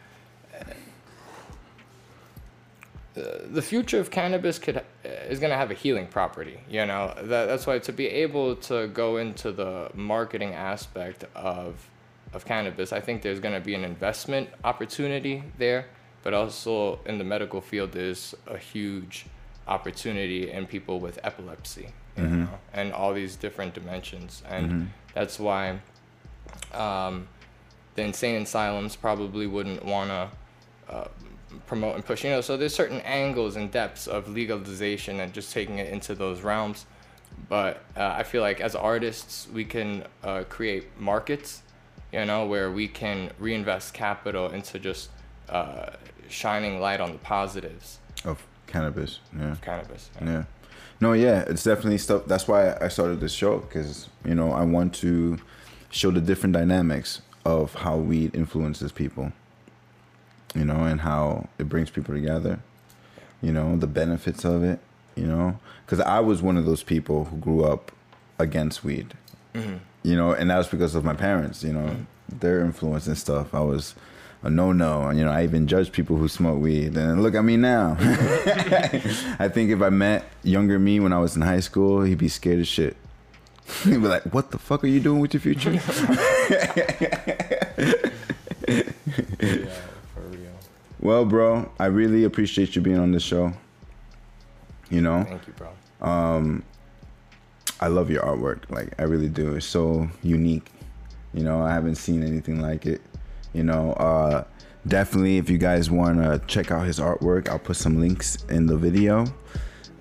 uh, 3.17 3.21
the 3.51 3.63
future 3.63 4.01
of 4.01 4.11
cannabis 4.11 4.59
could 4.59 4.83
is 5.29 5.39
going 5.41 5.51
to 5.51 5.57
have 5.57 5.71
a 5.71 5.75
healing 5.75 6.07
property 6.07 6.59
you 6.69 6.85
know? 6.87 7.15
That, 7.17 7.47
that's 7.47 7.67
why 7.67 7.79
to 7.79 7.93
be 7.93 8.07
able 8.07 8.57
to 8.57 8.89
go 8.89 9.17
into 9.17 9.53
the 9.53 9.91
marketing 9.95 10.55
aspect 10.55 11.25
of 11.35 11.89
of 12.33 12.45
cannabis 12.45 12.93
i 12.93 13.01
think 13.01 13.23
there's 13.23 13.41
going 13.41 13.55
to 13.55 13.61
be 13.61 13.75
an 13.75 13.85
investment 13.85 14.49
opportunity 14.65 15.43
there 15.57 15.87
but 16.23 16.35
also 16.35 16.99
in 17.07 17.19
the 17.19 17.25
medical 17.25 17.61
field 17.61 17.93
there's 17.93 18.35
a 18.47 18.59
huge 18.59 19.27
opportunity 19.67 20.51
in 20.51 20.67
people 20.67 21.01
with 21.01 21.19
epilepsy 21.23 21.93
you 22.17 22.25
know 22.25 22.49
and 22.73 22.93
all 22.93 23.15
these 23.15 23.37
different 23.37 23.75
dimensions. 23.75 24.43
And 24.49 24.91
that's 25.15 25.39
why 25.39 25.81
um, 26.73 27.29
the 27.95 28.03
insane 28.03 28.43
asylums 28.43 28.97
probably 28.97 29.47
wouldn't 29.47 29.85
want 29.85 30.11
to 30.11 30.29
uh, 30.93 31.09
promote 31.67 31.95
and 31.95 32.05
push. 32.05 32.25
You 32.25 32.31
know, 32.31 32.41
so 32.41 32.57
there's 32.57 32.75
certain 32.75 33.01
angles 33.03 33.57
and 33.57 33.71
depths 33.71 34.07
of 34.07 34.29
legalization 34.29 35.21
and 35.21 35.33
just 35.33 35.53
taking 35.53 35.79
it 35.79 35.93
into 35.93 36.15
those 36.15 36.43
realms. 36.43 36.87
But 37.49 37.85
uh, 37.97 38.15
I 38.17 38.23
feel 38.23 38.43
like 38.43 38.61
as 38.61 38.75
artists, 38.75 39.49
we 39.53 39.65
can 39.65 40.05
uh, 40.25 40.45
create 40.49 40.87
markets, 40.99 41.63
you 42.13 42.25
know, 42.25 42.47
where 42.47 42.71
we 42.71 42.89
can 42.89 43.31
reinvest 43.39 43.95
capital 43.95 44.51
into 44.51 44.79
just 44.79 45.11
uh, 45.49 45.91
shining 46.29 46.81
light 46.81 47.01
on 47.01 47.13
the 47.13 47.19
positives 47.19 47.99
Of 48.25 48.45
cannabis. 48.67 49.21
Yeah. 49.37 49.53
of 49.53 49.61
cannabis. 49.61 50.11
Yeah. 50.21 50.45
No, 51.01 51.13
yeah, 51.13 51.45
it's 51.47 51.63
definitely 51.63 51.99
stuff. 51.99 52.23
That's 52.27 52.49
why 52.49 52.77
I 52.81 52.89
started 52.89 53.21
this 53.21 53.33
show 53.33 53.59
because 53.59 54.09
you 54.25 54.35
know 54.35 54.51
I 54.53 54.63
want 54.65 54.95
to 54.97 55.39
show 55.91 56.11
the 56.11 56.21
different 56.21 56.55
dynamics 56.55 57.23
of 57.45 57.75
how 57.75 57.97
weed 57.97 58.35
influences 58.35 58.91
people. 58.93 59.33
You 60.59 60.65
know, 60.65 60.85
and 60.85 61.01
how 61.01 61.49
it 61.59 61.69
brings 61.69 61.91
people 61.91 62.15
together. 62.15 62.61
You 63.41 63.53
know, 63.53 63.77
the 63.77 63.87
benefits 63.87 64.45
of 64.45 64.65
it. 64.65 64.81
You 65.15 65.27
know, 65.27 65.59
because 65.85 66.01
I 66.01 66.21
was 66.21 66.43
one 66.43 66.57
of 66.57 66.65
those 66.65 66.83
people 66.83 67.25
who 67.27 67.37
grew 67.37 67.65
up 67.65 67.93
against 68.39 68.85
weed. 68.85 69.15
Mm-hmm. 69.55 69.77
You 70.03 70.17
know, 70.17 70.33
and 70.33 70.51
that 70.51 70.59
was 70.59 70.69
because 70.69 70.95
of 70.95 71.05
my 71.05 71.15
parents. 71.15 71.63
You 71.63 71.73
know, 71.73 71.89
mm-hmm. 71.89 72.39
their 72.39 72.61
influence 72.61 73.07
and 73.07 73.19
stuff. 73.19 73.55
I 73.55 73.61
was 73.61 73.95
a 74.43 74.51
no 74.51 74.73
no. 74.73 75.03
And 75.03 75.19
you 75.19 75.25
know, 75.25 75.33
I 75.33 75.45
even 75.45 75.67
judged 75.67 75.93
people 75.93 76.17
who 76.17 76.29
smoke 76.29 76.61
weed. 76.61 76.97
And 76.97 77.23
look 77.23 77.35
at 77.35 77.43
me 77.43 77.57
now. 77.57 77.97
I 78.01 79.49
think 79.53 79.71
if 79.71 79.83
I 79.83 79.91
met 79.91 80.25
younger 80.43 80.79
me 80.79 81.01
when 81.01 81.13
I 81.13 81.19
was 81.19 81.37
in 81.37 81.43
high 81.43 81.61
school, 81.61 82.03
he'd 82.03 82.19
be 82.19 82.29
scared 82.29 82.61
as 82.61 82.69
shit. 82.69 82.97
he'd 83.85 84.03
be 84.03 84.09
like, 84.09 84.23
"What 84.33 84.51
the 84.51 84.59
fuck 84.59 84.85
are 84.85 84.89
you 84.89 85.01
doing 85.01 85.21
with 85.21 85.35
your 85.35 85.41
future?" 85.41 85.73
yeah, 85.73 85.81
for 85.81 86.15
real. 89.43 89.69
Well, 91.01 91.25
bro, 91.25 91.71
I 91.79 91.87
really 91.87 92.25
appreciate 92.25 92.75
you 92.77 92.83
being 92.83 92.99
on 92.99 93.13
the 93.13 93.21
show. 93.21 93.53
You 94.91 95.03
know, 95.03 95.25
Thank 95.25 95.47
you, 95.47 95.53
bro. 95.53 95.69
Um, 96.01 96.65
I 97.81 97.87
love 97.87 98.11
your 98.11 98.23
artwork. 98.23 98.71
Like 98.71 98.95
I 98.99 99.05
really 99.05 99.29
do. 99.29 99.55
It's 99.55 99.67
so 99.67 100.09
unique. 100.23 100.71
You 101.33 101.45
know, 101.45 101.61
I 101.63 101.73
haven't 101.73 101.97
seen 101.97 102.23
anything 102.23 102.61
like 102.61 102.87
it. 102.87 103.01
You 103.53 103.63
know, 103.63 103.93
uh 103.93 104.45
definitely 104.87 105.39
if 105.39 105.51
you 105.51 105.59
guys 105.59 105.91
want 105.91 106.19
to 106.19 106.41
check 106.47 106.71
out 106.71 106.87
his 106.87 106.99
artwork, 106.99 107.49
I'll 107.49 107.59
put 107.59 107.77
some 107.77 108.01
links 108.01 108.45
in 108.49 108.67
the 108.67 108.77
video. 108.77 109.27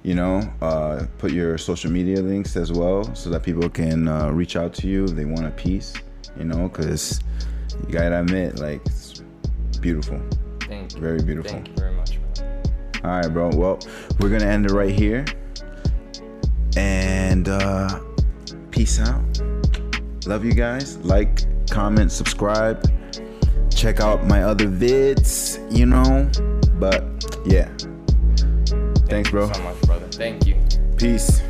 You 0.03 0.15
know, 0.15 0.51
uh 0.61 1.05
put 1.17 1.31
your 1.31 1.57
social 1.57 1.91
media 1.91 2.21
links 2.21 2.55
as 2.55 2.71
well 2.71 3.13
so 3.15 3.29
that 3.29 3.43
people 3.43 3.69
can 3.69 4.07
uh, 4.07 4.31
reach 4.31 4.55
out 4.55 4.73
to 4.75 4.87
you 4.87 5.05
if 5.05 5.11
they 5.11 5.25
want 5.25 5.45
a 5.45 5.51
piece, 5.51 5.93
you 6.37 6.45
know, 6.45 6.69
cuz 6.69 7.19
you 7.85 7.93
got 7.93 8.09
to 8.09 8.21
admit 8.21 8.59
like 8.59 8.81
it's 8.85 9.21
beautiful. 9.79 10.19
Thank 10.89 10.95
you. 10.95 11.01
Very 11.01 11.21
beautiful. 11.21 11.51
Thank 11.51 11.67
you 11.67 11.73
very 11.75 11.93
much, 11.93 12.17
man. 12.37 12.63
All 13.03 13.11
right, 13.11 13.27
bro. 13.27 13.49
Well, 13.49 13.79
we're 14.19 14.29
gonna 14.29 14.45
end 14.45 14.65
it 14.65 14.71
right 14.71 14.93
here, 14.97 15.25
and 16.77 17.49
uh, 17.49 17.99
peace 18.71 18.99
out. 18.99 19.21
Love 20.25 20.45
you 20.45 20.53
guys. 20.53 20.97
Like, 20.99 21.41
comment, 21.69 22.11
subscribe. 22.11 22.89
Check 23.69 23.99
out 23.99 24.25
my 24.25 24.43
other 24.43 24.67
vids. 24.67 25.59
You 25.75 25.87
know, 25.87 26.29
but 26.79 27.03
yeah. 27.45 27.69
Thanks, 29.07 29.29
bro. 29.29 29.51
So 29.51 29.61
much, 29.63 29.81
brother. 29.81 30.07
Thank 30.07 30.47
you. 30.47 30.55
Peace. 30.97 31.41